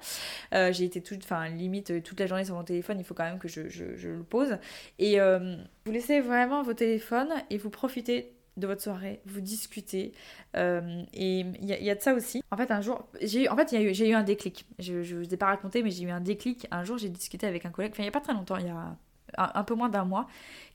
Euh, 0.54 0.72
j'ai 0.72 0.84
été 0.84 1.00
toute, 1.00 1.24
enfin 1.24 1.48
limite 1.48 1.90
euh, 1.90 2.00
toute 2.00 2.20
la 2.20 2.26
journée 2.26 2.44
sur 2.44 2.54
mon 2.54 2.64
téléphone, 2.64 2.98
il 2.98 3.04
faut 3.04 3.14
quand 3.14 3.24
même 3.24 3.38
que 3.38 3.48
je, 3.48 3.68
je, 3.68 4.08
le 4.08 4.22
pose. 4.22 4.58
Et 4.98 5.18
vous 5.18 5.92
laissez 5.92 6.20
vraiment 6.20 6.62
vos 6.62 6.74
téléphones 6.74 7.32
et 7.50 7.58
vous 7.58 7.70
profitez 7.70 8.32
de 8.56 8.66
votre 8.66 8.82
soirée, 8.82 9.20
vous 9.26 9.40
discutez. 9.40 10.12
et 10.54 11.40
il 11.40 11.64
y, 11.64 11.90
a 11.90 11.94
de 11.94 12.00
ça 12.00 12.14
aussi. 12.14 12.42
En 12.50 12.56
fait, 12.56 12.70
un 12.70 12.80
jour, 12.80 13.08
j'ai 13.20 13.48
en 13.48 13.56
fait, 13.56 13.72
eu 13.72 14.12
un 14.14 14.22
déclic. 14.22 14.66
Je 14.78 14.94
ne 14.94 15.24
vous 15.24 15.34
ai 15.34 15.36
pas 15.36 15.46
raconté, 15.46 15.82
mais 15.82 15.90
j'ai 15.90 16.04
eu 16.04 16.10
un 16.10 16.20
déclic. 16.20 16.66
Un 16.70 16.84
jour, 16.84 16.98
j'ai 16.98 17.08
discuté 17.08 17.46
avec 17.46 17.64
un 17.64 17.70
collègue, 17.70 17.92
enfin, 17.92 18.02
il 18.02 18.06
n'y 18.06 18.10
a 18.10 18.12
pas 18.12 18.20
très 18.20 18.34
longtemps, 18.34 18.56
il 18.56 18.66
y 18.66 18.70
a 18.70 18.96
un, 19.38 19.64
peu 19.64 19.74
moins 19.74 19.88
d'un 19.88 20.04
mois, 20.04 20.26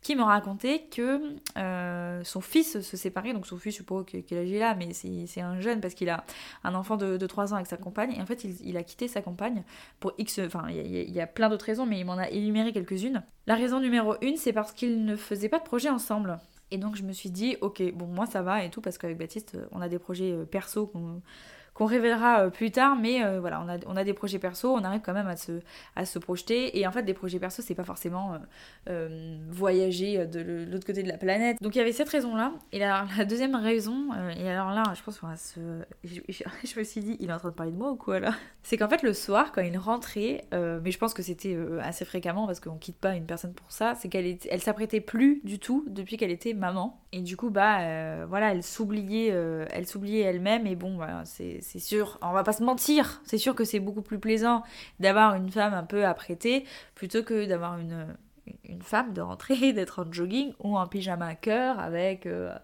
qui 0.01 0.15
me 0.15 0.24
racontait 0.24 0.86
que 0.91 1.22
euh, 1.57 2.24
son 2.24 2.41
fils 2.41 2.81
se 2.81 2.98
séparait, 2.98 3.34
donc 3.34 3.46
son 3.46 3.57
fils, 3.57 3.74
je 3.74 3.77
sais 3.79 3.84
pas 3.84 4.03
quel 4.05 4.39
âge 4.39 4.50
il 4.50 4.62
a, 4.62 4.75
mais 4.75 4.93
c'est 4.93 5.41
un 5.41 5.60
jeune 5.60 5.81
parce 5.81 5.93
qu'il 5.93 6.10
a 6.10 6.24
un 6.63 6.75
enfant 6.75 6.98
de, 6.98 7.17
3 7.17 7.53
ans 7.53 7.55
avec 7.57 7.67
sa 7.67 7.77
compagne, 7.77 8.13
et 8.13 8.22
en 8.22 8.25
fait 8.25 8.43
il, 8.43 8.77
a 8.77 8.84
quitté 8.84 9.07
sa 9.07 9.22
compagne 9.22 9.63
pour 10.00 10.13
X, 10.17 10.39
enfin 10.39 10.65
il 10.69 11.12
y, 11.12 11.22
a 11.22 11.27
plein 11.27 11.50
d'autres 11.50 11.65
raisons, 11.65 11.86
mais 11.86 12.00
il 12.00 12.05
m'en 12.05 12.17
a 12.17 12.29
énuméré 12.29 12.72
quelques-unes. 12.72 13.24
La 13.48 13.55
raison 13.55 13.79
numéro 13.79 14.15
une, 14.22 14.38
c'est 14.38 14.53
parce 14.53 14.72
qu'ils 14.72 15.05
ne 15.05 15.15
faisaient 15.15 15.50
pas 15.50 15.60
de 15.60 15.63
projet 15.63 15.89
ensemble. 15.89 16.39
Et 16.71 16.77
donc 16.77 16.95
je 16.95 17.03
me 17.03 17.13
suis 17.13 17.29
dit, 17.29 17.57
ok, 17.62 17.81
bon 17.93 18.07
moi 18.07 18.25
ça 18.25 18.41
va 18.41 18.63
et 18.63 18.69
tout, 18.69 18.81
parce 18.81 18.97
qu'avec 18.97 19.17
Baptiste, 19.17 19.57
on 19.71 19.81
a 19.81 19.89
des 19.89 20.00
projets 20.00 20.31
euh, 20.31 20.45
perso 20.45 20.88
qu'on 20.88 21.21
qu'on 21.77 21.86
révélera 21.86 22.41
euh, 22.41 22.50
plus 22.50 22.72
tard, 22.72 22.96
mais 22.96 23.24
euh, 23.24 23.39
voilà, 23.39 23.62
on 23.63 23.69
a, 23.69 23.77
on 23.86 23.96
a, 23.96 24.03
des 24.03 24.15
projets 24.15 24.39
perso, 24.39 24.74
on 24.74 24.84
arrive 24.84 25.01
quand 25.01 25.13
même 25.13 25.27
à 25.27 25.38
se, 25.38 25.62
à 25.96 26.05
se 26.05 26.17
projeter. 26.17 26.79
Et 26.79 26.88
en 26.88 26.91
fait, 26.91 27.03
des 27.03 27.13
projets 27.13 27.38
perso, 27.38 27.62
c'est 27.62 27.75
pas 27.75 27.84
forcément 27.84 28.39
euh, 28.89 29.38
voyager 29.48 30.25
de 30.25 30.65
l'autre 30.67 30.88
côté 30.88 31.03
de 31.03 31.07
la 31.07 31.19
planète. 31.19 31.62
Donc 31.62 31.75
il 31.75 31.77
y 31.77 31.81
avait 31.81 31.91
cette 31.91 32.10
raison-là. 32.10 32.53
Et 32.72 32.79
la, 32.79 33.05
la 33.15 33.25
deuxième 33.25 33.53
raison, 33.53 34.10
et 34.39 34.50
alors 34.50 34.72
là, 34.72 34.91
je 34.96 35.03
pense 35.03 35.19
qu'on 35.19 35.27
va 35.27 35.38
se. 35.38 35.60
Je, 36.03 36.79
me 36.79 36.84
suis 36.84 37.01
dit, 37.01 37.17
il 37.19 37.29
est 37.29 37.34
en 37.34 37.38
train 37.38 37.50
de 37.50 37.53
parler 37.53 37.72
de 37.72 37.77
moi 37.77 37.91
ou 37.91 37.96
quoi 37.96 38.19
là? 38.19 38.34
C'est 38.63 38.77
qu'en 38.77 38.89
fait, 38.89 39.03
le 39.03 39.13
soir, 39.13 39.51
quand 39.51 39.62
il 39.62 39.77
rentrait, 39.77 40.46
mais 40.51 40.91
je 40.91 40.98
pense 40.98 41.13
que 41.13 41.22
c'était 41.22 41.57
assez 41.81 42.05
fréquemment 42.05 42.48
parce 42.48 42.60
qu'on 42.60 42.77
quitte 42.77 42.98
pas 42.98 43.15
une 43.15 43.25
personne 43.25 43.53
pour 43.53 43.72
ça, 43.72 43.93
c'est 43.96 44.10
qu'elle 44.10 44.38
elle 44.50 44.62
s'apprêtait 44.62 45.01
plus 45.01 45.41
du 45.43 45.60
tout 45.60 45.86
depuis 45.88 46.17
qu'elle 46.17 46.31
était 46.31 46.53
maman. 46.53 47.01
Et 47.12 47.22
du 47.22 47.38
coup, 47.38 47.50
bah 47.50 48.25
voilà, 48.25 48.51
elle 48.51 48.63
s'oubliait 48.63 49.27
elle 49.27 49.88
s'oubliait 49.88 50.22
elle-même. 50.22 50.65
Et 50.65 50.75
bon, 50.75 50.96
voilà, 50.96 51.24
c'est 51.25 51.62
c'est 51.67 51.79
sûr, 51.79 52.17
on 52.21 52.31
va 52.31 52.43
pas 52.43 52.53
se 52.53 52.63
mentir, 52.63 53.21
c'est 53.25 53.38
sûr 53.38 53.53
que 53.53 53.65
c'est 53.65 53.81
beaucoup 53.81 54.01
plus 54.01 54.19
plaisant 54.19 54.63
d'avoir 55.01 55.36
une 55.36 55.51
femme 55.51 55.74
un 55.74 55.83
peu 55.83 56.05
apprêtée 56.05 56.63
plutôt 56.95 57.24
que 57.24 57.45
d'avoir 57.45 57.77
une, 57.77 58.15
femme 58.81 59.12
de 59.12 59.19
rentrer, 59.19 59.74
d'être 59.74 60.01
en 60.01 60.09
jogging 60.09 60.53
ou 60.63 60.77
en 60.77 60.88
pyjama 60.88 61.27
à 61.27 61.36
cœur 61.36 61.77
avec 61.81 62.25
euh, 62.25 62.55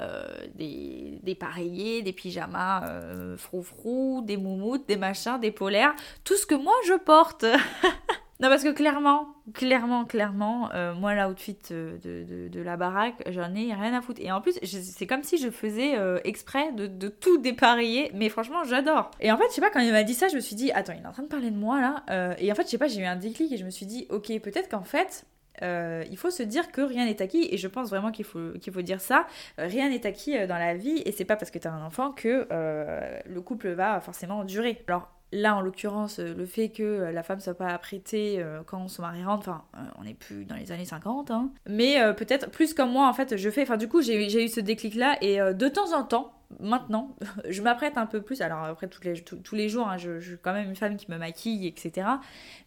euh, 0.00 0.26
des, 0.54 1.18
des 1.22 1.34
pareillés, 1.34 2.02
des 2.02 2.12
pyjamas 2.12 2.86
euh, 2.86 3.38
froufrou, 3.38 4.22
des 4.22 4.36
moumoutes, 4.36 4.86
des 4.86 4.98
machins, 4.98 5.40
des 5.40 5.50
polaires, 5.50 5.94
tout 6.22 6.36
ce 6.36 6.44
que 6.44 6.54
moi 6.54 6.74
je 6.86 6.98
porte. 6.98 7.46
non 8.40 8.48
parce 8.48 8.64
que 8.64 8.70
clairement, 8.70 9.28
clairement, 9.54 10.04
clairement, 10.04 10.70
euh, 10.74 10.94
moi, 10.94 11.14
l'outfit 11.14 11.58
euh, 11.70 11.96
de, 11.98 12.24
de, 12.24 12.48
de, 12.48 12.60
la 12.60 12.76
baraque, 12.76 13.22
j'en 13.28 13.54
ai 13.54 13.72
rien 13.72 13.94
à 13.96 14.00
foutre. 14.00 14.20
Et 14.20 14.32
en 14.32 14.40
plus, 14.40 14.58
c'est 14.62 15.06
comme 15.06 15.22
si 15.22 15.38
je 15.38 15.48
faisais 15.48 15.96
euh, 15.96 16.18
exprès 16.24 16.72
de, 16.72 17.08
tout 17.08 17.38
dépareiller, 17.38 18.10
mais 18.14 18.28
franchement, 18.28 18.64
j'adore. 18.64 19.10
Et 19.20 19.30
en 19.30 19.36
fait, 19.36 19.44
je 19.50 19.54
sais 19.54 19.60
pas, 19.60 19.70
quand 19.70 19.80
il 19.80 19.92
m'a 19.92 20.02
dit 20.02 20.14
ça, 20.14 20.26
je 20.28 20.34
me 20.34 20.40
suis 20.40 20.56
dit, 20.56 20.72
attends, 20.72 20.94
il 20.98 21.04
est 21.04 21.06
en 21.06 21.12
train 21.12 21.22
de 21.22 21.28
parler 21.28 21.50
de 21.50 21.56
moi 21.56 21.80
là. 21.80 22.34
et 22.38 22.50
en 22.50 22.54
fait, 22.54 22.64
je 22.64 22.68
sais 22.68 22.78
pas, 22.78 22.88
j'ai 22.88 23.00
eu 23.00 23.04
un 23.04 23.16
déclic 23.16 23.52
et 23.52 23.56
je 23.56 23.64
me 23.64 23.70
suis 23.70 23.86
dit, 23.86 24.06
ok, 24.10 24.26
peut-être 24.40 24.68
qu'en 24.68 24.82
fait, 24.82 25.24
il 25.60 26.16
faut 26.16 26.30
se 26.30 26.42
dire 26.42 26.72
que 26.72 26.80
rien 26.80 27.04
n'est 27.04 27.22
acquis 27.22 27.46
et 27.50 27.56
je 27.58 27.68
pense 27.68 27.90
vraiment 27.90 28.10
qu'il 28.10 28.24
faut, 28.24 28.52
qu'il 28.60 28.72
faut 28.72 28.82
dire 28.82 29.00
ça. 29.00 29.26
rien 29.58 29.88
n'est 29.88 30.04
acquis 30.04 30.46
dans 30.46 30.58
la 30.58 30.74
vie 30.74 31.02
et 31.04 31.12
c'est 31.12 31.24
pas 31.24 31.36
parce 31.36 31.50
que 31.50 31.58
tu 31.58 31.68
as 31.68 31.72
un 31.72 31.84
enfant 31.84 32.10
que 32.10 32.48
le 32.50 33.40
couple 33.40 33.70
va 33.70 34.00
forcément 34.00 34.42
durer. 34.44 34.82
Alors 34.88 35.08
Là, 35.34 35.56
en 35.56 35.62
l'occurrence, 35.62 36.18
euh, 36.18 36.34
le 36.34 36.44
fait 36.44 36.68
que 36.68 36.82
euh, 36.82 37.10
la 37.10 37.22
femme 37.22 37.40
soit 37.40 37.54
pas 37.54 37.68
apprêtée 37.68 38.36
euh, 38.38 38.60
quand 38.66 38.86
son 38.88 39.00
mari 39.00 39.24
rentre, 39.24 39.48
enfin, 39.48 39.64
on 39.98 40.04
n'est 40.04 40.12
plus 40.12 40.44
dans 40.44 40.56
les 40.56 40.72
années 40.72 40.84
50, 40.84 41.30
hein. 41.30 41.50
mais 41.66 41.96
peut-être 42.14 42.50
plus 42.50 42.74
comme 42.74 42.92
moi, 42.92 43.08
en 43.08 43.14
fait, 43.14 43.38
je 43.38 43.50
fais, 43.50 43.62
enfin, 43.62 43.78
du 43.78 43.88
coup, 43.88 44.02
j'ai 44.02 44.44
eu 44.44 44.48
ce 44.48 44.60
déclic-là, 44.60 45.16
et 45.22 45.38
de 45.38 45.68
temps 45.68 45.96
en 45.96 46.04
temps, 46.04 46.34
maintenant, 46.60 47.16
je 47.48 47.62
m'apprête 47.62 47.96
un 47.96 48.04
peu 48.04 48.20
plus, 48.20 48.42
alors 48.42 48.64
après, 48.64 48.88
tous 48.88 49.54
les, 49.54 49.68
jours, 49.70 49.88
hein, 49.88 49.96
je, 49.96 50.20
suis 50.20 50.36
quand 50.42 50.52
même 50.52 50.68
une 50.68 50.76
femme 50.76 50.96
qui 50.96 51.10
me 51.10 51.16
maquille, 51.16 51.66
etc. 51.66 52.06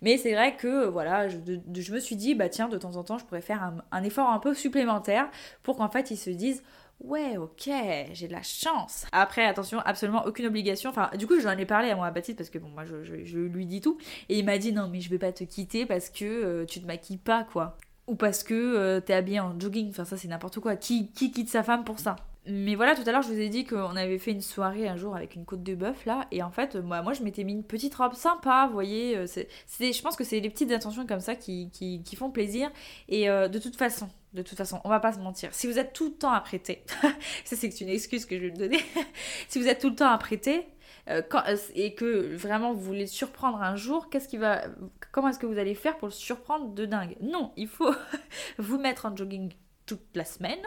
Mais 0.02 0.18
c'est 0.18 0.34
vrai 0.34 0.56
que, 0.56 0.86
voilà, 0.88 1.28
je, 1.30 1.94
me 1.94 2.00
suis 2.00 2.16
dit, 2.16 2.34
bah 2.34 2.50
tiens, 2.50 2.68
de 2.68 2.80
temps 2.80 2.96
en 2.96 3.04
temps, 3.04 3.20
je 3.20 3.26
pourrais 3.26 3.42
faire 3.42 3.74
un 3.92 4.04
effort 4.04 4.30
un 4.30 4.40
peu 4.40 4.56
supplémentaire 4.56 5.30
pour 5.62 5.78
qu'en 5.78 5.90
fait, 5.90 6.10
ils 6.10 6.18
se 6.18 6.32
disent 6.32 6.64
ouais, 7.00 7.38
ok, 7.38 7.70
j'ai 8.14 8.28
de 8.28 8.34
la 8.34 8.42
chance. 8.42 9.06
Après, 9.12 9.46
attention, 9.46 9.80
absolument 9.80 10.26
aucune 10.26 10.46
obligation. 10.46 10.90
Enfin, 10.90 11.10
du 11.18 11.28
coup, 11.28 11.40
j'en 11.40 11.58
ai 11.58 11.66
parlé 11.66 11.90
à 11.90 11.96
moi 11.96 12.08
à 12.08 12.12
Baptiste 12.12 12.38
parce 12.38 12.50
que 12.50 12.60
bon, 12.60 12.70
moi, 12.70 12.84
je, 12.86 13.38
lui 13.38 13.66
dis 13.66 13.82
tout. 13.82 13.98
Et 14.30 14.40
il 14.40 14.46
m'a 14.46 14.58
dit 14.58 14.74
non, 14.74 14.90
mais 14.90 15.02
je 15.02 15.10
vais 15.10 15.20
pas 15.20 15.32
te 15.32 15.44
quitter 15.44 15.86
parce 15.86 16.10
que 16.10 16.26
euh, 16.26 16.66
tu 16.66 16.82
te 16.82 16.88
maquilles 16.88 17.18
pas, 17.18 17.44
quoi. 17.44 17.78
Ou 18.08 18.16
parce 18.16 18.44
que 18.44 18.54
euh, 18.54 19.00
t'es 19.00 19.14
habillé 19.14 19.40
en 19.40 19.60
jogging. 19.60 19.90
Enfin, 19.90 20.06
ça, 20.06 20.18
c'est 20.18 20.28
n'importe 20.28 20.60
quoi. 20.60 20.76
Qui, 20.76 21.12
qui 21.12 21.32
quitte 21.32 21.50
sa 21.50 21.64
femme 21.64 21.84
pour 21.84 22.00
ça? 22.00 22.16
Mais 22.48 22.76
voilà, 22.76 22.94
tout 22.94 23.02
à 23.08 23.12
l'heure, 23.12 23.24
je 23.24 23.30
vous 23.30 23.40
ai 23.40 23.50
dit 23.50 23.66
qu'on 23.66 23.96
avait 23.96 24.20
fait 24.20 24.32
une 24.32 24.42
soirée 24.42 24.88
un 24.88 24.96
jour 24.96 25.16
avec 25.16 25.34
une 25.34 25.46
côte 25.46 25.64
de 25.64 25.74
bœuf 25.74 26.06
là, 26.06 26.28
et 26.30 26.44
en 26.44 26.52
fait, 26.52 26.76
moi, 26.76 27.02
moi 27.02 27.14
je 27.14 27.24
m'étais 27.24 27.44
mis 27.44 27.54
une 27.54 27.64
petite 27.64 27.96
robe 27.96 28.14
sympa, 28.14 28.68
vous 28.68 28.74
voyez. 28.74 29.18
Euh, 29.18 29.26
c'est, 29.26 29.92
je 29.92 30.02
pense 30.04 30.16
que 30.16 30.24
c'est 30.24 30.40
les 30.40 30.52
petites 30.52 30.72
attentions 30.72 31.08
comme 31.08 31.22
ça 31.22 31.34
qui, 31.34 31.72
qui, 31.72 32.16
font 32.16 32.30
plaisir. 32.30 32.70
Et 33.10 33.26
de 33.26 33.58
toute 33.58 33.76
façon, 33.76 34.08
de 34.36 34.42
toute 34.42 34.58
façon, 34.58 34.82
on 34.84 34.90
va 34.90 35.00
pas 35.00 35.14
se 35.14 35.20
mentir. 35.20 35.54
Si 35.54 35.66
vous 35.66 35.80
êtes 35.80 35.94
tout 35.94 36.10
le 36.10 36.14
temps 36.14 36.32
apprêté, 36.32 36.84
ça 37.46 37.56
c'est 37.56 37.82
une 37.82 37.90
excuse 37.90 38.26
que 38.26 38.36
je 38.36 38.42
vais 38.42 38.52
me 38.52 38.58
donner. 38.58 38.80
si 39.48 39.60
vous 39.60 39.68
êtes 39.68 39.80
tout 39.80 39.90
le 39.90 39.96
temps 39.96 40.10
apprêté 40.10 40.68
euh, 41.10 41.22
euh, 41.34 41.58
et 41.74 41.96
que 41.96 42.36
vraiment 42.36 42.74
vous 42.74 42.82
voulez 42.82 43.08
surprendre 43.08 43.62
un 43.62 43.78
jour, 43.78 44.10
qu'est-ce 44.10 44.28
qui 44.28 44.38
va, 44.38 44.64
comment 45.12 45.30
est-ce 45.30 45.40
que 45.40 45.46
vous 45.46 45.58
allez 45.58 45.74
faire 45.74 45.98
pour 45.98 46.10
le 46.10 46.14
surprendre 46.14 46.74
de 46.74 46.86
dingue? 46.86 47.16
Non, 47.22 47.54
il 47.56 47.70
faut 47.70 47.94
vous 48.58 48.78
mettre 48.78 49.06
en 49.06 49.16
jogging 49.16 49.54
toute 49.86 50.02
la 50.16 50.26
semaine. 50.26 50.60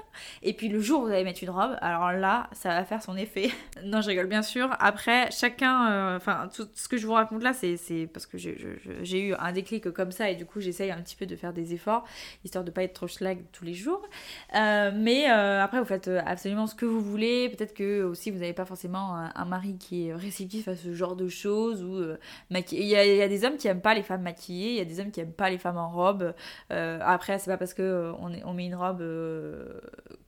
Et 0.42 0.52
puis 0.52 0.68
le 0.68 0.80
jour 0.80 1.02
où 1.02 1.06
vous 1.06 1.12
allez 1.12 1.24
mettre 1.24 1.42
une 1.42 1.50
robe, 1.50 1.76
alors 1.80 2.12
là, 2.12 2.48
ça 2.52 2.70
va 2.70 2.84
faire 2.84 3.02
son 3.02 3.16
effet. 3.16 3.50
non, 3.84 4.00
je 4.00 4.08
rigole 4.08 4.26
bien 4.26 4.42
sûr. 4.42 4.68
Après, 4.78 5.30
chacun, 5.30 5.90
euh, 5.90 6.16
enfin, 6.16 6.48
tout 6.54 6.68
ce 6.74 6.88
que 6.88 6.96
je 6.96 7.06
vous 7.06 7.14
raconte 7.14 7.42
là, 7.42 7.52
c'est 7.52 8.08
parce 8.12 8.26
que 8.26 8.38
j'ai 8.38 9.20
eu 9.20 9.34
un 9.34 9.52
déclic 9.52 9.90
comme 9.90 10.12
ça 10.12 10.30
et 10.30 10.36
du 10.36 10.46
coup, 10.46 10.60
j'essaye 10.60 10.90
un 10.90 11.00
petit 11.00 11.16
peu 11.16 11.26
de 11.26 11.34
faire 11.34 11.52
des 11.52 11.74
efforts, 11.74 12.04
histoire 12.44 12.64
de 12.64 12.70
pas 12.70 12.84
être 12.84 12.94
trop 12.94 13.08
schlag 13.08 13.38
tous 13.52 13.64
les 13.64 13.74
jours. 13.74 14.02
Euh, 14.54 14.92
mais 14.94 15.30
euh, 15.30 15.62
après, 15.62 15.80
vous 15.80 15.86
faites 15.86 16.08
absolument 16.08 16.66
ce 16.66 16.74
que 16.74 16.86
vous 16.86 17.00
voulez. 17.00 17.48
Peut-être 17.48 17.74
que 17.74 18.02
aussi, 18.04 18.30
vous 18.30 18.38
n'avez 18.38 18.52
pas 18.52 18.64
forcément 18.64 19.16
un, 19.16 19.44
mari 19.44 19.78
qui 19.78 20.08
est 20.08 20.14
réceptif 20.14 20.68
à 20.68 20.76
ce 20.76 20.92
genre 20.92 21.16
de 21.16 21.28
choses. 21.28 21.82
Ou 21.82 22.04
il 22.50 22.84
y, 22.84 22.94
a, 22.94 23.04
il 23.04 23.16
y, 23.16 23.22
a 23.22 23.28
des 23.28 23.44
hommes 23.44 23.56
qui 23.56 23.66
aiment 23.66 23.80
pas 23.80 23.94
les 23.94 24.02
femmes 24.02 24.22
maquillées, 24.22 24.72
il 24.72 24.76
y 24.76 24.80
a 24.80 24.84
des 24.84 25.00
hommes 25.00 25.10
qui 25.10 25.20
aiment 25.20 25.32
pas 25.32 25.48
les 25.50 25.58
femmes 25.58 25.78
en 25.78 25.90
robe. 25.90 26.34
après, 26.70 27.38
c'est 27.38 27.50
pas 27.50 27.56
parce 27.56 27.74
que 27.74 28.12
on, 28.20 28.30
on 28.44 28.54
met 28.54 28.66
une 28.66 28.74
robe 28.74 29.02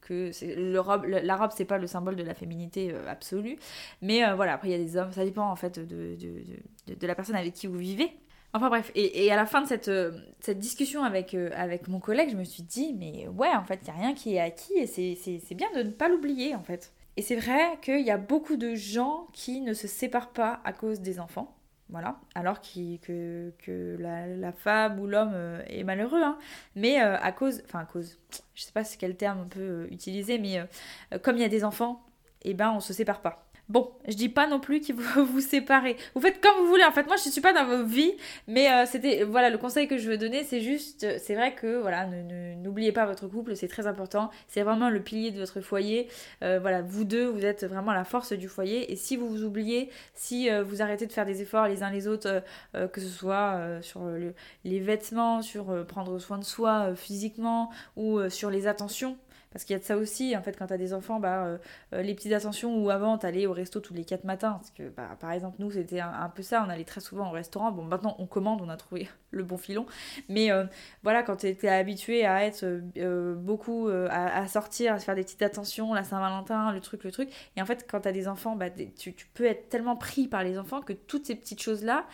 que 0.00 0.30
le 0.42 0.78
robe, 0.78 1.04
la 1.06 1.36
robe 1.36 1.50
c'est 1.54 1.64
pas 1.64 1.78
le 1.78 1.86
symbole 1.86 2.16
de 2.16 2.22
la 2.22 2.34
féminité 2.34 2.92
euh, 2.92 3.08
absolue, 3.08 3.56
mais 4.02 4.24
euh, 4.24 4.34
voilà 4.34 4.54
après 4.54 4.68
il 4.68 4.72
y 4.72 4.74
a 4.74 4.78
des 4.78 4.96
hommes, 4.96 5.12
ça 5.12 5.24
dépend 5.24 5.48
en 5.48 5.56
fait 5.56 5.78
de, 5.78 6.16
de, 6.16 6.94
de, 6.94 7.06
la 7.06 7.14
personne 7.14 7.36
avec 7.36 7.54
qui 7.54 7.66
vous 7.66 7.78
vivez. 7.78 8.10
Enfin 8.52 8.68
bref, 8.68 8.90
et, 8.96 9.30
à 9.30 9.36
la 9.36 9.46
fin 9.46 9.62
de 9.62 9.68
cette, 9.68 9.86
euh, 9.86 10.10
cette 10.40 10.58
discussion 10.58 11.04
avec, 11.04 11.34
avec 11.34 11.86
mon 11.86 12.00
collègue, 12.00 12.30
je 12.32 12.36
me 12.36 12.42
suis 12.42 12.64
dit, 12.64 12.96
mais 12.98 13.28
ouais, 13.28 13.54
en 13.54 13.62
fait, 13.62 13.78
il 13.82 13.84
n'y 13.84 13.90
a 13.90 14.02
rien 14.02 14.12
qui 14.12 14.34
est 14.34 14.40
acquis 14.40 14.72
et 14.76 14.86
c'est 14.86 15.54
bien 15.54 15.68
de 15.76 15.84
ne 15.84 15.90
pas 15.92 16.08
l'oublier 16.08 16.56
en 16.56 16.62
fait. 16.64 16.92
Et 17.16 17.22
c'est 17.22 17.36
vrai 17.36 17.78
qu'il 17.80 18.00
y 18.00 18.10
a 18.10 18.16
beaucoup 18.16 18.56
de 18.56 18.74
gens 18.74 19.28
qui 19.32 19.60
ne 19.60 19.72
se 19.72 19.86
séparent 19.86 20.32
pas 20.32 20.60
à 20.64 20.72
cause 20.72 21.00
des 21.00 21.20
enfants. 21.20 21.59
Voilà, 21.90 22.20
alors 22.36 22.60
que, 22.60 23.96
la, 23.98 24.52
femme 24.52 25.00
ou 25.00 25.08
l'homme 25.08 25.32
euh, 25.34 25.62
est 25.66 25.82
malheureux, 25.82 26.22
hein. 26.22 26.38
mais 26.76 27.02
euh, 27.02 27.16
à 27.18 27.32
cause, 27.32 27.62
enfin 27.64 27.80
à 27.80 27.84
cause, 27.84 28.16
je 28.54 28.62
sais 28.62 28.72
pas 28.72 28.84
quel 28.84 29.16
terme 29.16 29.40
on 29.40 29.48
peut 29.48 29.60
euh, 29.60 29.86
utiliser, 29.90 30.38
mais 30.38 30.62
comme 31.22 31.36
il 31.36 31.42
y 31.42 31.44
a 31.44 31.48
des 31.48 31.64
enfants, 31.64 32.04
eh 32.42 32.54
ben 32.54 32.70
on 32.70 32.80
se 32.80 32.92
sépare 32.92 33.20
pas. 33.22 33.49
Bon, 33.70 33.88
je 34.08 34.14
dis 34.14 34.28
pas 34.28 34.48
non 34.48 34.58
plus 34.58 34.80
qu'il 34.80 34.96
faut 34.96 35.24
vous 35.24 35.40
séparer. 35.40 35.96
Vous 36.16 36.20
faites 36.20 36.40
comme 36.40 36.56
vous 36.58 36.66
voulez. 36.66 36.82
En 36.82 36.90
fait, 36.90 37.06
moi, 37.06 37.14
je 37.14 37.30
suis 37.30 37.40
pas 37.40 37.52
dans 37.52 37.64
vos 37.64 37.84
vies, 37.84 38.14
mais 38.48 38.68
euh, 38.68 38.84
c'était 38.84 39.22
voilà 39.22 39.48
le 39.48 39.58
conseil 39.58 39.86
que 39.86 39.96
je 39.96 40.10
veux 40.10 40.18
donner, 40.18 40.42
c'est 40.42 40.60
juste, 40.60 41.06
c'est 41.20 41.36
vrai 41.36 41.54
que 41.54 41.80
voilà, 41.80 42.04
n'oubliez 42.56 42.90
pas 42.90 43.06
votre 43.06 43.28
couple, 43.28 43.54
c'est 43.54 43.68
très 43.68 43.86
important. 43.86 44.30
C'est 44.48 44.62
vraiment 44.62 44.90
le 44.90 45.00
pilier 45.00 45.30
de 45.30 45.38
votre 45.38 45.60
foyer. 45.60 46.08
Euh, 46.42 46.58
voilà, 46.60 46.82
vous 46.82 47.04
deux, 47.04 47.26
vous 47.26 47.44
êtes 47.44 47.64
vraiment 47.64 47.92
la 47.92 48.02
force 48.02 48.32
du 48.32 48.48
foyer. 48.48 48.90
Et 48.90 48.96
si 48.96 49.16
vous 49.16 49.28
vous 49.28 49.44
oubliez, 49.44 49.88
si 50.14 50.50
euh, 50.50 50.64
vous 50.64 50.82
arrêtez 50.82 51.06
de 51.06 51.12
faire 51.12 51.24
des 51.26 51.40
efforts 51.40 51.68
les 51.68 51.84
uns 51.84 51.90
les 51.90 52.08
autres, 52.08 52.42
que 52.74 53.00
ce 53.00 53.08
soit 53.08 53.60
sur 53.82 54.02
les 54.64 54.80
vêtements, 54.80 55.42
sur 55.42 55.86
prendre 55.86 56.18
soin 56.18 56.38
de 56.38 56.44
soi 56.44 56.94
physiquement 56.96 57.70
ou 57.96 58.28
sur 58.28 58.50
les 58.50 58.66
attentions 58.66 59.16
parce 59.50 59.64
qu'il 59.64 59.74
y 59.74 59.76
a 59.76 59.80
de 59.80 59.84
ça 59.84 59.96
aussi, 59.96 60.36
en 60.36 60.42
fait, 60.42 60.56
quand 60.56 60.66
t'as 60.68 60.76
des 60.76 60.94
enfants, 60.94 61.18
bah, 61.20 61.44
euh, 61.44 61.58
euh, 61.92 62.02
les 62.02 62.14
petites 62.14 62.32
attentions 62.32 62.82
où 62.82 62.90
avant 62.90 63.18
t'allais 63.18 63.46
au 63.46 63.52
resto 63.52 63.80
tous 63.80 63.94
les 63.94 64.04
4 64.04 64.24
matins, 64.24 64.52
parce 64.52 64.70
que 64.70 64.88
bah, 64.90 65.16
par 65.18 65.32
exemple, 65.32 65.56
nous 65.58 65.70
c'était 65.70 66.00
un, 66.00 66.28
peu 66.28 66.42
ça, 66.42 66.64
on 66.66 66.70
allait 66.70 66.84
très 66.84 67.00
souvent 67.00 67.28
au 67.28 67.32
restaurant. 67.32 67.72
Bon, 67.72 67.82
maintenant 67.82 68.14
on 68.18 68.26
commande, 68.26 68.60
on 68.62 68.68
a 68.68 68.76
trouvé 68.76 69.08
le 69.30 69.44
bon 69.44 69.56
filon, 69.56 69.86
mais 70.28 70.50
euh, 70.50 70.64
voilà, 71.02 71.22
quand 71.22 71.36
t'étais 71.36 71.68
habitué 71.68 72.24
à 72.24 72.44
être 72.44 72.64
beaucoup, 73.34 73.88
à, 73.88 74.46
sortir, 74.48 74.94
à 74.94 74.98
se 74.98 75.04
faire 75.04 75.14
des 75.14 75.22
petites 75.22 75.42
attentions, 75.42 75.94
la 75.94 76.04
Saint-Valentin, 76.04 76.72
le 76.72 76.80
truc, 76.80 77.04
le 77.04 77.12
truc, 77.12 77.30
et 77.56 77.62
en 77.62 77.66
fait, 77.66 77.86
quand 77.88 78.00
t'as 78.00 78.12
des 78.12 78.28
enfants, 78.28 78.56
bah, 78.56 78.70
tu, 78.70 79.14
tu, 79.14 79.26
peux 79.34 79.44
être 79.44 79.68
tellement 79.68 79.96
pris 79.96 80.28
par 80.28 80.42
les 80.42 80.58
enfants 80.58 80.80
que 80.80 80.92
toutes 80.92 81.26
ces 81.26 81.34
petites 81.34 81.62
choses-là, 81.62 82.06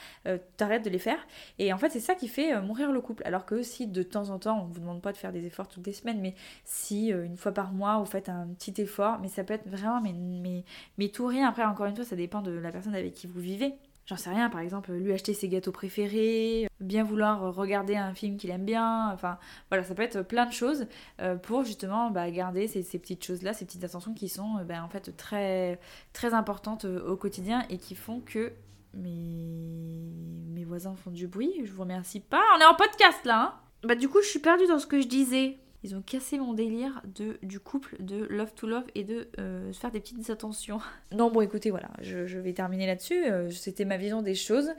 t'arrêtes 0.57 0.85
de 0.85 0.91
les 0.91 0.99
faire, 0.99 1.19
et 1.59 1.73
en 1.73 1.79
fait, 1.79 1.91
c'est 1.91 2.01
ça 2.01 2.15
qui 2.15 2.29
fait 2.29 2.61
mourir 2.61 2.93
le 2.93 3.01
couple. 3.01 3.23
Alors 3.27 3.47
que 3.47 3.63
si 3.63 3.87
de 3.87 4.03
temps 4.03 4.31
en 4.31 4.39
temps, 4.39 4.63
on 4.63 4.67
vous 4.67 4.81
demande 4.81 5.03
pas 5.03 5.13
de 5.13 5.17
faire 5.17 5.33
des 5.33 5.47
efforts 5.47 5.69
toutes 5.69 5.87
les 5.87 5.93
semaines, 5.93 6.21
mais 6.21 6.35
si 6.65 7.09
une 7.09 7.37
fois 7.37 7.53
par 7.53 7.73
mois, 7.73 7.99
vous 7.99 8.07
faites 8.07 8.29
un 8.29 8.49
petit 8.59 8.81
effort, 8.81 9.19
mais 9.21 9.29
ça 9.29 9.45
peut 9.45 9.55
être 9.55 9.69
vraiment, 9.69 10.01
mais, 10.01 10.13
mais, 10.13 10.65
mais 10.99 11.09
tout 11.09 11.27
rien. 11.27 11.49
Après, 11.49 11.65
encore 11.65 11.87
une 11.87 11.97
fois, 11.97 12.05
ça 12.05 12.17
dépend 12.17 12.43
de 12.43 12.53
la 12.53 12.71
personne 12.71 12.95
avec 12.95 13.15
qui 13.15 13.27
vous 13.27 13.41
vivez. 13.41 13.75
J'en 14.07 14.17
sais 14.17 14.31
rien, 14.31 14.49
par 14.49 14.61
exemple, 14.61 14.93
lui 14.93 15.13
acheter 15.13 15.35
ses 15.35 15.49
gâteaux 15.49 15.73
préférés, 15.73 16.69
bien 16.79 17.03
vouloir 17.03 17.53
regarder 17.53 17.97
un 17.97 18.15
film 18.15 18.37
qu'il 18.37 18.51
aime 18.51 18.65
bien, 18.65 19.11
enfin 19.13 19.37
voilà, 19.69 19.83
ça 19.83 19.97
peut 19.97 20.03
être 20.03 20.23
plein 20.23 20.47
de 20.47 20.53
choses 20.53 20.87
euh, 21.21 21.35
pour 21.35 21.65
justement 21.65 22.11
bah, 22.11 22.31
garder 22.31 22.69
ces, 22.69 22.83
petites 22.99 23.25
choses-là, 23.25 23.53
ces 23.53 23.65
petites 23.65 23.83
attentions 23.83 24.15
qui 24.15 24.29
sont 24.29 24.65
bah, 24.65 24.85
en 24.85 24.89
fait 24.89 25.17
très, 25.17 25.81
très 26.13 26.35
importantes 26.35 26.85
euh, 26.85 27.05
au 27.09 27.17
quotidien 27.17 27.67
et 27.69 27.79
qui 27.79 27.97
font 27.97 28.21
que 28.21 28.53
mes, 28.95 30.13
mes 30.51 30.65
voisins 30.65 30.95
font 30.95 31.11
du 31.11 31.27
bruit, 31.27 31.53
je 31.65 31.73
vous 31.73 31.83
remercie 31.83 32.21
pas, 32.21 32.43
on 32.57 32.61
est 32.61 32.65
en 32.65 32.75
podcast 32.75 33.25
là 33.25 33.43
hein? 33.43 33.55
Bah 33.83 33.95
du 33.95 34.09
coup 34.09 34.23
je 34.23 34.29
suis 34.29 34.39
perdue 34.39 34.67
dans 34.67 34.79
ce 34.79 34.87
que 34.87 35.01
je 35.01 35.07
disais. 35.07 35.59
Ils 35.83 35.95
ont 35.95 36.03
cassé 36.03 36.39
mon 36.39 36.55
délire 36.55 37.03
de, 37.15 37.39
du 37.43 37.61
couple, 37.61 37.97
de 38.01 38.25
love 38.25 38.53
to 38.55 38.67
love 38.67 38.85
et 38.95 39.05
de 39.05 39.29
euh, 39.39 39.73
faire 39.73 39.91
des 39.91 40.01
petites 40.01 40.31
attentions. 40.31 40.81
Non, 41.13 41.31
bon, 41.31 41.41
écoutez, 41.41 41.71
voilà, 41.71 41.89
je, 42.01 42.39
vais 42.39 42.53
terminer 42.53 42.87
là-dessus. 42.87 43.25
Euh, 43.27 43.51
c'était 43.51 43.85
ma 43.85 43.97
vision 43.97 44.23
des 44.23 44.35
choses. 44.35 44.71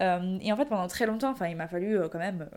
Euh, 0.00 0.38
et 0.40 0.52
en 0.52 0.56
fait, 0.56 0.66
pendant 0.66 0.88
très 0.88 1.06
longtemps, 1.06 1.30
enfin, 1.30 1.46
il 1.46 1.56
m'a 1.56 1.68
fallu 1.68 1.98
quand 2.10 2.18
même 2.18 2.48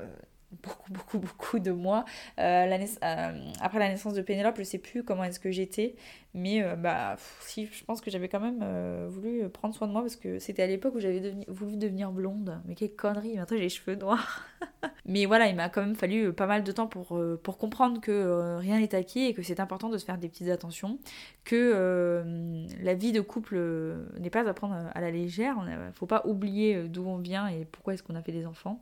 beaucoup, 0.63 0.91
beaucoup, 0.91 1.19
beaucoup 1.19 1.59
de 1.59 1.71
mois. 1.71 2.05
après 2.37 3.79
la 3.79 3.89
naissance 3.89 4.13
de 4.13 4.21
Pénélope, 4.21 4.55
je 4.57 4.63
sais 4.63 4.77
plus 4.77 5.03
comment 5.03 5.23
est-ce 5.23 5.39
que 5.39 5.51
j'étais, 5.51 5.95
mais 6.33 6.63
bah, 6.75 7.15
si, 7.41 7.67
je 7.67 7.83
pense 7.83 8.01
que 8.01 8.11
j'avais 8.11 8.29
quand 8.29 8.39
même 8.39 9.07
voulu 9.07 9.47
prendre 9.49 9.73
soin 9.73 9.87
de 9.87 9.93
moi 9.93 10.01
parce 10.01 10.15
que 10.15 10.39
c'était 10.39 10.63
à 10.63 10.67
l'époque 10.67 10.95
où 10.95 10.99
j'avais 10.99 11.33
voulu 11.47 11.77
devenir 11.77 12.11
blonde. 12.11 12.59
Mais 12.65 12.75
quelle 12.75 12.95
connerie, 12.95 13.35
maintenant 13.35 13.57
j'ai 13.57 13.63
les 13.63 13.69
cheveux 13.69 13.95
noirs. 13.95 14.45
Mais 15.05 15.25
voilà, 15.25 15.47
il 15.47 15.55
m'a 15.55 15.69
quand 15.69 15.81
même 15.81 15.95
fallu 15.95 16.27
euh, 16.27 16.31
pas 16.31 16.45
mal 16.45 16.63
de 16.63 16.71
temps 16.71 16.85
pour, 16.87 17.17
euh, 17.17 17.39
pour 17.41 17.57
comprendre 17.57 17.99
que 17.99 18.11
euh, 18.11 18.57
rien 18.57 18.79
n'est 18.79 18.93
acquis 18.93 19.25
et 19.25 19.33
que 19.33 19.41
c'est 19.41 19.59
important 19.59 19.89
de 19.89 19.97
se 19.97 20.05
faire 20.05 20.17
des 20.17 20.29
petites 20.29 20.49
attentions, 20.49 20.99
que 21.45 22.23
la 22.81 22.93
vie 22.93 23.11
de 23.11 23.21
couple 23.21 23.59
n'est 24.19 24.29
pas 24.29 24.47
à 24.47 24.53
prendre 24.53 24.75
à 24.93 25.01
la 25.01 25.09
légère. 25.09 25.55
Il 25.65 25.87
ne 25.87 25.91
faut 25.93 26.05
pas 26.05 26.21
oublier 26.25 26.83
d'où 26.83 27.07
on 27.07 27.17
vient 27.17 27.47
et 27.47 27.65
pourquoi 27.65 27.93
est-ce 27.93 28.03
qu'on 28.03 28.15
a 28.15 28.21
fait 28.21 28.31
des 28.31 28.45
enfants. 28.45 28.79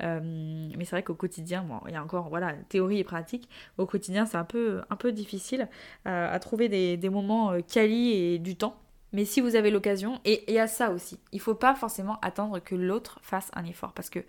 mais 0.00 0.74
c'est 0.80 0.90
vrai 0.90 1.02
qu'au 1.08 1.14
quotidien, 1.14 1.62
bon, 1.62 1.80
il 1.86 1.94
y 1.94 1.96
a 1.96 2.02
encore 2.02 2.28
voilà, 2.28 2.52
théorie 2.68 2.98
et 2.98 3.04
pratique. 3.04 3.48
Au 3.78 3.86
quotidien, 3.86 4.26
c'est 4.26 4.36
un 4.36 4.44
peu, 4.44 4.82
un 4.90 4.96
peu 4.96 5.12
difficile 5.12 5.68
à 6.04 6.38
trouver 6.38 6.68
des, 6.68 6.96
des 6.96 7.08
moments 7.08 7.52
quali 7.62 8.12
et 8.12 8.38
du 8.38 8.56
temps. 8.56 8.76
Mais 9.12 9.24
si 9.24 9.40
vous 9.40 9.56
avez 9.56 9.70
l'occasion, 9.70 10.20
et 10.24 10.44
il 10.48 10.54
y 10.54 10.58
a 10.58 10.66
ça 10.66 10.90
aussi, 10.90 11.18
il 11.32 11.40
faut 11.40 11.54
pas 11.54 11.74
forcément 11.74 12.18
attendre 12.20 12.58
que 12.58 12.74
l'autre 12.74 13.18
fasse 13.22 13.50
un 13.54 13.64
effort 13.64 13.92
parce 13.92 14.10
que 14.10 14.20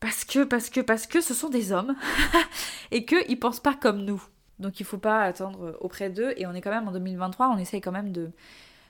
parce 0.00 0.24
que, 0.24 0.44
parce 0.44 0.68
que, 0.70 0.80
parce 0.80 1.06
que 1.06 1.20
ce 1.20 1.32
sont 1.32 1.48
des 1.48 1.72
hommes 1.72 1.96
et 2.90 3.06
qu'ils 3.06 3.38
pensent 3.40 3.60
pas 3.60 3.74
comme 3.74 4.04
nous. 4.04 4.22
Donc 4.58 4.78
il 4.78 4.84
faut 4.84 4.98
pas 4.98 5.22
attendre 5.22 5.78
auprès 5.80 6.10
d'eux. 6.10 6.34
Et 6.36 6.46
on 6.46 6.52
est 6.52 6.60
quand 6.60 6.70
même 6.70 6.86
en 6.86 6.92
2023, 6.92 7.48
on 7.48 7.56
essaye 7.56 7.80
quand 7.80 7.90
même 7.90 8.12
de, 8.12 8.30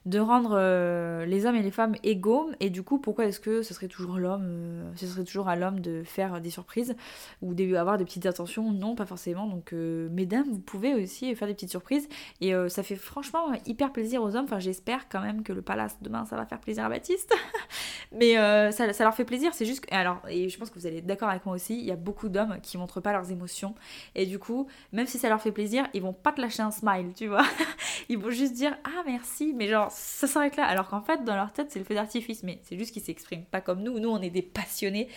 de 0.06 0.18
rendre 0.18 0.54
euh, 0.54 1.24
les 1.24 1.46
hommes 1.46 1.56
et 1.56 1.62
les 1.62 1.70
femmes 1.70 1.94
égaux. 2.02 2.50
Et 2.60 2.70
du 2.70 2.82
coup, 2.82 2.98
pourquoi 2.98 3.24
est-ce 3.26 3.40
que 3.40 3.62
ce 3.62 3.72
serait 3.72 3.88
toujours 3.88 4.18
l'homme, 4.18 4.44
euh, 4.44 4.92
ce 4.96 5.06
serait 5.06 5.24
toujours 5.24 5.48
à 5.48 5.56
l'homme 5.56 5.80
de 5.80 6.02
faire 6.04 6.40
des 6.40 6.50
surprises 6.50 6.94
ou 7.40 7.54
d'avoir 7.54 7.96
des 7.96 8.04
petites 8.04 8.26
attentions? 8.26 8.70
Non, 8.70 8.94
pas 8.94 9.06
forcément. 9.06 9.46
Donc, 9.46 9.72
euh, 9.72 10.08
mesdames, 10.10 10.46
vous 10.50 10.58
pouvez 10.58 10.94
aussi 10.94 11.34
faire 11.34 11.48
des 11.48 11.54
petites 11.54 11.70
surprises. 11.70 12.08
Et 12.40 12.52
ça 12.68 12.82
fait 12.82 12.96
franchement 12.96 13.52
hyper 13.66 13.92
plaisir 13.92 14.22
aux 14.22 14.36
hommes. 14.36 14.44
Enfin, 14.44 14.58
j'espère 14.58 15.08
quand 15.08 15.20
même 15.20 15.42
que 15.42 15.52
le 15.52 15.62
palace 15.62 15.96
demain, 16.02 16.24
ça 16.24 16.36
va 16.36 16.44
faire 16.44 16.60
plaisir 16.60 16.84
à 16.84 16.88
Baptiste. 16.88 17.34
Mais 18.12 18.34
ça, 18.72 18.92
ça, 18.92 19.04
leur 19.04 19.14
fait 19.14 19.24
plaisir. 19.24 19.52
C'est 19.54 19.64
juste. 19.64 19.86
alors, 19.90 20.20
et 20.28 20.48
je 20.48 20.58
pense 20.58 20.70
que 20.70 20.78
vous 20.78 20.86
allez 20.86 20.98
être 20.98 21.06
d'accord 21.06 21.28
avec 21.28 21.46
moi 21.46 21.54
aussi, 21.54 21.78
il 21.78 21.84
y 21.84 21.90
a 21.90 21.96
beaucoup 21.96 22.28
d'hommes 22.28 22.58
qui 22.62 22.78
montrent 22.78 23.00
pas 23.00 23.12
leurs 23.12 23.30
émotions. 23.30 23.74
Et 24.14 24.26
du 24.26 24.38
coup, 24.38 24.66
même 24.92 25.06
si 25.06 25.18
ça 25.18 25.28
leur 25.28 25.40
fait 25.40 25.52
plaisir, 25.52 25.86
ils 25.94 26.02
vont 26.02 26.12
pas 26.12 26.32
te 26.32 26.40
lâcher 26.40 26.62
un 26.62 26.70
smile, 26.70 27.12
tu 27.16 27.26
vois. 27.26 27.44
ils 28.08 28.18
vont 28.18 28.30
juste 28.30 28.54
dire 28.54 28.76
Ah, 28.84 29.02
merci. 29.06 29.54
Mais 29.54 29.68
genre, 29.68 29.90
ça 29.94 30.26
s'arrête 30.26 30.56
là. 30.56 30.64
Alors 30.64 30.88
qu'en 30.88 31.00
fait, 31.00 31.24
dans 31.24 31.36
leur 31.36 31.52
tête, 31.52 31.70
c'est 31.70 31.78
le 31.78 31.84
feu 31.84 31.94
d'artifice, 31.94 32.42
mais 32.42 32.60
c'est 32.62 32.76
juste 32.76 32.92
qu'ils 32.92 33.02
s'expriment 33.02 33.44
pas 33.44 33.60
comme 33.60 33.82
nous. 33.82 33.98
Nous, 33.98 34.08
on 34.08 34.20
est 34.20 34.30
des 34.30 34.42
passionnés, 34.42 35.08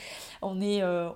on, 0.41 0.61
est, 0.61 0.81
euh, 0.81 1.09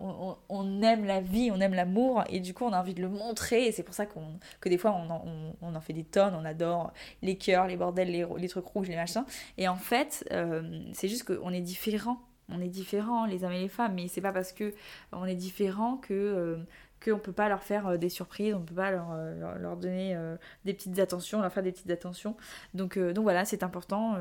on, 0.49 0.81
aime 0.81 1.05
la 1.05 1.21
vie, 1.21 1.51
on 1.51 1.59
aime 1.59 1.73
l'amour, 1.73 2.23
et 2.29 2.39
du 2.39 2.53
coup, 2.53 2.65
on 2.65 2.73
a 2.73 2.79
envie 2.79 2.93
de 2.93 3.01
le 3.01 3.09
montrer, 3.09 3.65
et 3.67 3.71
c'est 3.71 3.83
pour 3.83 3.93
ça 3.93 4.05
que 4.05 4.69
des 4.69 4.77
fois, 4.77 4.91
on 4.91 5.75
en, 5.75 5.81
fait 5.81 5.93
des 5.93 6.03
tonnes, 6.03 6.35
on 6.35 6.45
adore 6.45 6.91
les 7.21 7.37
cœurs, 7.37 7.67
les 7.67 7.77
bordels, 7.77 8.11
les, 8.11 8.47
trucs 8.47 8.65
rouges, 8.65 8.87
les 8.87 8.95
machins. 8.95 9.25
Et 9.57 9.67
en 9.67 9.75
fait, 9.75 10.27
euh, 10.31 10.81
c'est 10.93 11.07
juste 11.07 11.23
qu'on 11.23 11.51
est 11.51 11.61
différents. 11.61 12.19
On 12.49 12.59
est 12.59 12.67
différents 12.67 13.25
les 13.25 13.43
hommes 13.43 13.53
et 13.53 13.61
les 13.61 13.69
femmes. 13.69 13.93
Mais 13.95 14.07
c'est 14.07 14.21
pas 14.21 14.33
parce 14.33 14.51
que 14.51 14.73
on 15.11 15.25
est 15.25 15.35
différents 15.35 15.97
que 15.97 16.13
euh, 16.13 16.57
qu'on 17.03 17.15
ne 17.15 17.19
peut 17.21 17.31
pas 17.31 17.49
leur 17.49 17.63
faire 17.63 17.87
euh, 17.87 17.97
des 17.97 18.09
surprises, 18.09 18.53
on 18.53 18.59
ne 18.59 18.65
peut 18.65 18.75
pas 18.75 18.91
leur, 18.91 19.07
euh, 19.11 19.75
donner 19.75 20.15
euh, 20.15 20.35
des 20.65 20.73
petites 20.73 20.99
attentions, 20.99 21.41
leur 21.41 21.51
faire 21.51 21.63
des 21.63 21.71
petites 21.71 21.89
attentions. 21.89 22.35
Donc, 22.73 22.97
donc 22.97 23.23
voilà, 23.23 23.45
c'est 23.45 23.63
important, 23.63 24.15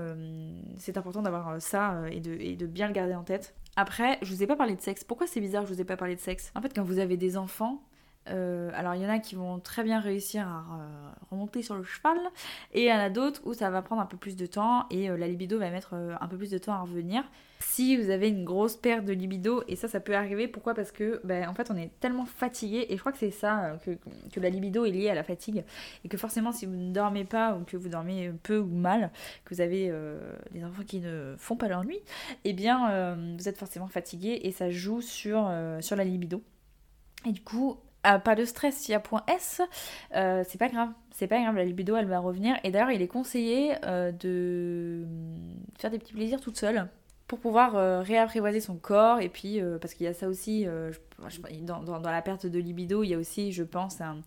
c'est 0.78 0.96
important 0.96 1.22
d'avoir 1.22 1.60
ça 1.60 2.02
et 2.10 2.20
de, 2.20 2.32
et 2.32 2.56
de 2.56 2.66
bien 2.66 2.86
le 2.86 2.92
garder 2.92 3.14
en 3.14 3.22
tête. 3.22 3.54
Après, 3.76 4.18
je 4.22 4.34
vous 4.34 4.42
ai 4.42 4.46
pas 4.46 4.56
parlé 4.56 4.74
de 4.74 4.80
sexe. 4.80 5.04
Pourquoi 5.04 5.26
c'est 5.26 5.40
bizarre 5.40 5.62
que 5.62 5.68
je 5.68 5.74
vous 5.74 5.80
ai 5.80 5.84
pas 5.84 5.96
parlé 5.96 6.16
de 6.16 6.20
sexe? 6.20 6.52
En 6.54 6.62
fait, 6.62 6.72
quand 6.74 6.82
vous 6.82 6.98
avez 6.98 7.16
des 7.16 7.36
enfants, 7.36 7.82
alors 8.26 8.94
il 8.94 9.02
y 9.02 9.06
en 9.06 9.11
a 9.11 9.18
qui 9.18 9.35
vont 9.35 9.59
très 9.59 9.83
bien 9.83 9.98
réussir 9.98 10.46
à 10.46 10.64
remonter 11.30 11.62
sur 11.62 11.74
le 11.74 11.83
cheval 11.83 12.16
et 12.72 12.83
il 12.83 12.88
y 12.88 12.92
en 12.92 12.98
a 12.98 13.11
d'autres 13.11 13.40
où 13.44 13.54
ça 13.54 13.70
va 13.70 13.83
prendre 13.83 14.02
un 14.02 14.06
peu 14.06 14.16
plus 14.16 14.37
de 14.37 14.46
temps 14.46 14.87
et 14.90 15.09
la 15.09 15.26
libido 15.26 15.59
va 15.59 15.70
mettre 15.70 15.94
un 15.94 16.28
peu 16.28 16.37
plus 16.37 16.50
de 16.50 16.59
temps 16.59 16.74
à 16.74 16.80
revenir 16.80 17.24
si 17.61 17.96
vous 17.96 18.11
avez 18.11 18.28
une 18.28 18.44
grosse 18.44 18.76
perte 18.76 19.04
de 19.04 19.12
libido, 19.12 19.62
et 19.68 19.76
ça, 19.76 19.87
ça 19.87 20.00
peut 20.00 20.14
arriver. 20.14 20.48
Pourquoi? 20.48 20.74
Parce 20.74 20.90
que, 20.90 21.20
ben, 21.24 21.48
en 21.48 21.54
fait, 21.54 21.70
on 21.70 21.76
est 21.76 21.90
tellement 22.00 22.24
fatigué, 22.24 22.87
et 22.88 22.96
je 22.96 23.00
crois 23.00 23.12
que 23.12 23.18
c'est 23.18 23.30
ça, 23.30 23.64
euh, 23.64 23.76
que, 23.76 23.90
que, 24.33 24.40
la 24.40 24.48
libido 24.48 24.85
est 24.85 24.90
liée 24.90 25.11
à 25.11 25.14
la 25.14 25.22
fatigue, 25.22 25.64
et 26.04 26.09
que 26.09 26.16
forcément, 26.16 26.52
si 26.52 26.66
vous 26.66 26.74
ne 26.74 26.92
dormez 26.92 27.24
pas, 27.24 27.54
ou 27.54 27.64
que 27.64 27.76
vous 27.76 27.88
dormez 27.88 28.33
peu 28.42 28.59
ou 28.59 28.74
mal, 28.74 29.11
que 29.44 29.54
vous 29.54 29.61
avez 29.61 29.88
euh, 29.90 30.33
des 30.52 30.64
enfants 30.64 30.83
qui 30.87 31.00
ne 31.00 31.35
font 31.38 31.56
pas 31.56 31.68
leur 31.68 31.85
nuit, 31.85 32.00
eh 32.44 32.54
bien, 32.54 32.90
euh, 32.90 33.37
vous 33.38 33.48
êtes 33.48 33.59
forcément 33.59 33.88
fatigué, 33.88 34.40
et 34.42 34.52
ça 34.52 34.70
joue 34.70 35.02
sur, 35.02 35.50
sur 35.80 35.96
la 35.96 36.04
libido. 36.04 36.42
Et 37.26 37.33
du 37.33 37.42
coup, 37.42 37.76
pas 38.02 38.34
de 38.34 38.44
stress 38.44 38.76
s'il 38.76 38.92
y 38.92 38.94
a 38.94 39.00
point 39.00 39.22
S, 39.28 39.60
c'est 40.12 40.58
pas 40.58 40.68
grave, 40.68 40.90
c'est 41.10 41.26
pas 41.26 41.40
grave, 41.40 41.56
la 41.56 41.64
libido 41.64 41.96
elle 41.96 42.06
va 42.06 42.18
revenir. 42.18 42.56
Et 42.64 42.70
d'ailleurs, 42.70 42.90
il 42.90 43.02
est 43.02 43.08
conseillé 43.08 43.74
de 43.82 45.06
faire 45.78 45.90
des 45.90 45.98
petits 45.98 46.12
plaisirs 46.12 46.40
toute 46.40 46.56
seule 46.56 46.88
pour 47.30 47.38
pouvoir 47.38 47.76
euh, 47.76 48.02
réapprivoiser 48.02 48.58
son 48.58 48.74
corps 48.74 49.20
et 49.20 49.28
puis 49.28 49.60
euh, 49.60 49.78
parce 49.78 49.94
qu'il 49.94 50.04
y 50.04 50.08
a 50.08 50.12
ça 50.12 50.26
aussi 50.26 50.66
euh, 50.66 50.90
dans, 51.62 52.00
la 52.00 52.22
perte 52.22 52.46
de 52.46 52.58
libido 52.58 53.04
il 53.04 53.10
y 53.10 53.14
a 53.14 53.18
aussi 53.18 53.52
je 53.52 53.62
pense 53.62 54.00
un, 54.00 54.18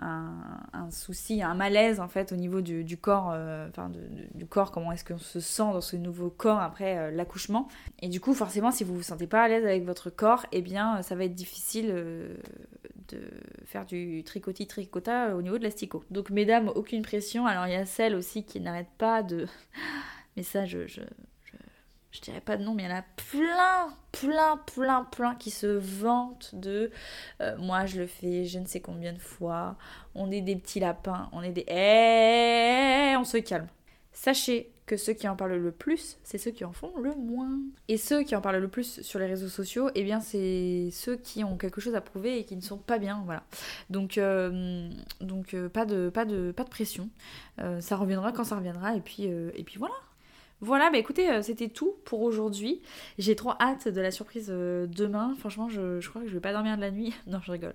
un, 0.00 0.90
souci 0.90 1.40
un 1.40 1.54
malaise 1.54 2.00
en 2.00 2.08
fait 2.08 2.32
au 2.32 2.34
niveau 2.34 2.60
du, 2.60 2.96
corps 2.96 3.26
enfin 3.68 3.92
du 4.34 4.44
corps 4.44 4.72
comment 4.72 4.90
est-ce 4.90 5.04
qu'on 5.04 5.18
se 5.18 5.38
sent 5.38 5.70
dans 5.72 5.80
ce 5.80 5.94
nouveau 5.94 6.30
corps 6.30 6.58
après 6.58 7.12
l'accouchement. 7.12 7.68
Et 8.00 8.08
du 8.08 8.18
coup 8.18 8.34
forcément 8.34 8.72
si 8.72 8.82
vous 8.82 8.96
vous 8.96 9.04
sentez 9.04 9.28
pas 9.28 9.42
à 9.42 9.48
l'aise 9.48 9.64
avec 9.64 9.84
votre 9.84 10.10
corps 10.10 10.44
eh 10.50 10.60
bien 10.60 11.00
ça 11.02 11.14
va 11.14 11.26
être 11.26 11.34
difficile 11.34 11.86
de 11.92 13.20
faire 13.66 13.86
du 13.86 14.24
tricotis 14.24 14.66
tricota 14.66 15.36
au 15.36 15.42
niveau 15.42 15.58
de 15.58 15.62
l'asticot. 15.62 16.02
Donc 16.10 16.30
mesdames 16.30 16.72
aucune 16.74 17.02
pression. 17.02 17.46
Alors 17.46 17.68
il 17.68 17.72
y 17.74 17.76
a 17.76 17.86
celle 17.86 18.16
aussi 18.16 18.42
qui 18.42 18.58
n'arrête 18.58 18.90
pas 18.98 19.22
de 19.22 19.46
mais 20.36 20.42
ça 20.42 20.64
je 20.64 21.02
dirais 22.22 22.40
pas 22.40 22.56
de 22.56 22.64
nom, 22.64 22.74
mais 22.74 22.84
il 22.84 22.88
y 22.88 22.92
en 22.92 22.96
a 22.96 23.04
plein, 23.30 23.94
plein, 24.12 24.56
plein, 24.74 25.04
plein 25.04 25.34
qui 25.34 25.50
se 25.50 25.66
vantent 25.66 26.54
de 26.54 26.90
euh, 27.40 27.56
moi 27.58 27.86
je 27.86 28.00
le 28.00 28.06
fais 28.06 28.44
je 28.44 28.58
ne 28.58 28.66
sais 28.66 28.80
combien 28.80 29.12
de 29.12 29.18
fois, 29.18 29.76
on 30.14 30.30
est 30.30 30.40
des 30.40 30.56
petits 30.56 30.80
lapins, 30.80 31.28
on 31.32 31.42
est 31.42 31.52
des. 31.52 31.66
Eh, 31.68 33.16
on 33.16 33.24
se 33.24 33.38
calme. 33.38 33.68
Sachez 34.12 34.72
que 34.86 34.96
ceux 34.96 35.12
qui 35.12 35.28
en 35.28 35.36
parlent 35.36 35.56
le 35.56 35.70
plus, 35.70 36.18
c'est 36.24 36.38
ceux 36.38 36.50
qui 36.50 36.64
en 36.64 36.72
font 36.72 36.96
le 36.96 37.14
moins. 37.14 37.60
Et 37.88 37.98
ceux 37.98 38.22
qui 38.22 38.34
en 38.34 38.40
parlent 38.40 38.56
le 38.56 38.68
plus 38.68 39.02
sur 39.02 39.18
les 39.18 39.26
réseaux 39.26 39.48
sociaux, 39.48 39.90
eh 39.94 40.02
bien 40.02 40.20
c'est 40.20 40.88
ceux 40.92 41.16
qui 41.16 41.44
ont 41.44 41.58
quelque 41.58 41.82
chose 41.82 41.94
à 41.94 42.00
prouver 42.00 42.38
et 42.38 42.44
qui 42.44 42.56
ne 42.56 42.62
sont 42.62 42.78
pas 42.78 42.98
bien, 42.98 43.22
voilà. 43.26 43.44
Donc, 43.90 44.16
euh, 44.16 44.90
euh, 45.22 45.68
pas, 45.68 45.84
de, 45.84 46.08
pas, 46.08 46.24
de, 46.24 46.52
pas 46.52 46.64
de 46.64 46.70
pression. 46.70 47.10
Ça 47.80 47.96
reviendra 47.96 48.32
quand 48.32 48.44
ça 48.44 48.56
reviendra 48.56 48.94
et 48.96 49.00
puis, 49.00 49.24
et 49.24 49.64
puis 49.64 49.78
voilà. 49.78 49.94
Voilà, 50.60 50.90
bah 50.90 50.98
écoutez, 50.98 51.42
c'était 51.42 51.68
tout 51.68 51.94
pour 52.04 52.22
aujourd'hui. 52.22 52.82
J'ai 53.16 53.36
trop 53.36 53.52
hâte 53.60 53.86
de 53.88 54.00
la 54.00 54.10
surprise 54.10 54.48
demain. 54.48 55.34
Franchement, 55.38 55.68
je, 55.68 56.00
je, 56.00 56.08
crois 56.08 56.22
que 56.22 56.28
je 56.28 56.34
vais 56.34 56.40
pas 56.40 56.52
dormir 56.52 56.76
de 56.76 56.80
la 56.80 56.90
nuit. 56.90 57.14
Non, 57.26 57.40
je 57.44 57.52
rigole. 57.52 57.74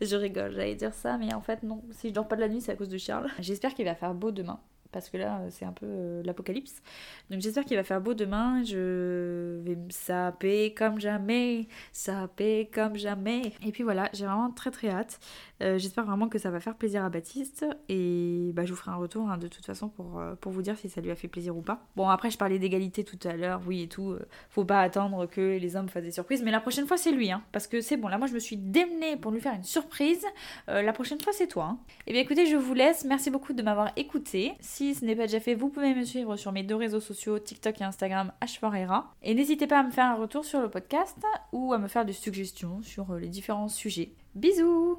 Je 0.00 0.16
rigole, 0.16 0.52
j'allais 0.52 0.74
dire 0.74 0.94
ça, 0.94 1.16
mais 1.18 1.32
en 1.34 1.40
fait, 1.40 1.62
non. 1.62 1.82
Si 1.92 2.08
je 2.08 2.14
dors 2.14 2.26
pas 2.26 2.36
de 2.36 2.40
la 2.40 2.48
nuit, 2.48 2.60
c'est 2.60 2.72
à 2.72 2.76
cause 2.76 2.88
de 2.88 2.98
Charles. 2.98 3.30
J'espère 3.38 3.74
qu'il 3.74 3.84
va 3.84 3.94
faire 3.94 4.14
beau 4.14 4.30
demain 4.30 4.58
parce 4.94 5.10
que 5.10 5.16
là, 5.16 5.42
c'est 5.50 5.64
un 5.64 5.72
peu 5.72 5.86
euh, 5.86 6.22
l'apocalypse. 6.24 6.80
Donc 7.28 7.40
j'espère 7.40 7.64
qu'il 7.64 7.76
va 7.76 7.82
faire 7.82 8.00
beau 8.00 8.14
demain. 8.14 8.62
Je 8.62 9.60
vais 9.64 9.74
me 9.74 9.90
saper 9.90 10.72
comme 10.72 11.00
jamais, 11.00 11.66
saper 11.92 12.70
comme 12.72 12.96
jamais. 12.96 13.52
Et 13.66 13.72
puis 13.72 13.82
voilà, 13.82 14.08
j'ai 14.12 14.24
vraiment 14.24 14.50
très 14.50 14.70
très 14.70 14.88
hâte. 14.88 15.18
Euh, 15.62 15.78
j'espère 15.78 16.04
vraiment 16.04 16.28
que 16.28 16.38
ça 16.38 16.50
va 16.50 16.60
faire 16.60 16.76
plaisir 16.76 17.04
à 17.04 17.10
Baptiste. 17.10 17.66
Et 17.88 18.52
bah, 18.54 18.64
je 18.64 18.70
vous 18.70 18.76
ferai 18.76 18.92
un 18.92 18.96
retour 18.96 19.28
hein, 19.28 19.36
de 19.36 19.48
toute 19.48 19.66
façon 19.66 19.88
pour, 19.88 20.20
euh, 20.20 20.36
pour 20.36 20.52
vous 20.52 20.62
dire 20.62 20.78
si 20.78 20.88
ça 20.88 21.00
lui 21.00 21.10
a 21.10 21.16
fait 21.16 21.28
plaisir 21.28 21.56
ou 21.56 21.62
pas. 21.62 21.84
Bon, 21.96 22.08
après, 22.08 22.30
je 22.30 22.38
parlais 22.38 22.60
d'égalité 22.60 23.02
tout 23.02 23.18
à 23.24 23.36
l'heure, 23.36 23.62
oui 23.66 23.82
et 23.82 23.88
tout. 23.88 24.16
faut 24.48 24.64
pas 24.64 24.80
attendre 24.80 25.26
que 25.26 25.58
les 25.58 25.74
hommes 25.74 25.88
fassent 25.88 26.04
des 26.04 26.12
surprises. 26.12 26.44
Mais 26.44 26.52
la 26.52 26.60
prochaine 26.60 26.86
fois, 26.86 26.96
c'est 26.96 27.12
lui. 27.12 27.32
Hein, 27.32 27.42
parce 27.50 27.66
que 27.66 27.80
c'est 27.80 27.96
bon, 27.96 28.06
là, 28.06 28.16
moi, 28.16 28.28
je 28.28 28.34
me 28.34 28.38
suis 28.38 28.56
démenée 28.56 29.16
pour 29.16 29.32
lui 29.32 29.40
faire 29.40 29.54
une 29.54 29.64
surprise. 29.64 30.24
la 30.68 30.92
prochaine 30.92 31.20
fois, 31.20 31.32
c'est 31.32 31.48
toi. 31.48 31.64
Hein. 31.64 31.78
Et 32.06 32.10
eh 32.10 32.12
bien 32.12 32.22
écoutez, 32.22 32.46
je 32.46 32.56
vous 32.56 32.74
laisse. 32.74 33.04
Merci 33.04 33.30
beaucoup 33.30 33.54
de 33.54 33.62
m'avoir 33.62 33.90
écouté. 33.96 34.52
Si 34.60 34.83
si 34.84 34.94
ce 34.94 35.04
n'est 35.06 35.16
pas 35.16 35.22
déjà 35.22 35.40
fait, 35.40 35.54
vous 35.54 35.70
pouvez 35.70 35.94
me 35.94 36.04
suivre 36.04 36.36
sur 36.36 36.52
mes 36.52 36.62
deux 36.62 36.74
réseaux 36.74 37.00
sociaux, 37.00 37.38
TikTok 37.38 37.80
et 37.80 37.84
Instagram, 37.84 38.32
h 38.42 39.02
Et 39.22 39.34
n'hésitez 39.34 39.66
pas 39.66 39.78
à 39.78 39.82
me 39.82 39.90
faire 39.90 40.04
un 40.04 40.16
retour 40.16 40.44
sur 40.44 40.60
le 40.60 40.68
podcast 40.68 41.16
ou 41.52 41.72
à 41.72 41.78
me 41.78 41.88
faire 41.88 42.04
des 42.04 42.12
suggestions 42.12 42.82
sur 42.82 43.14
les 43.14 43.28
différents 43.28 43.68
sujets. 43.68 44.12
Bisous 44.34 44.98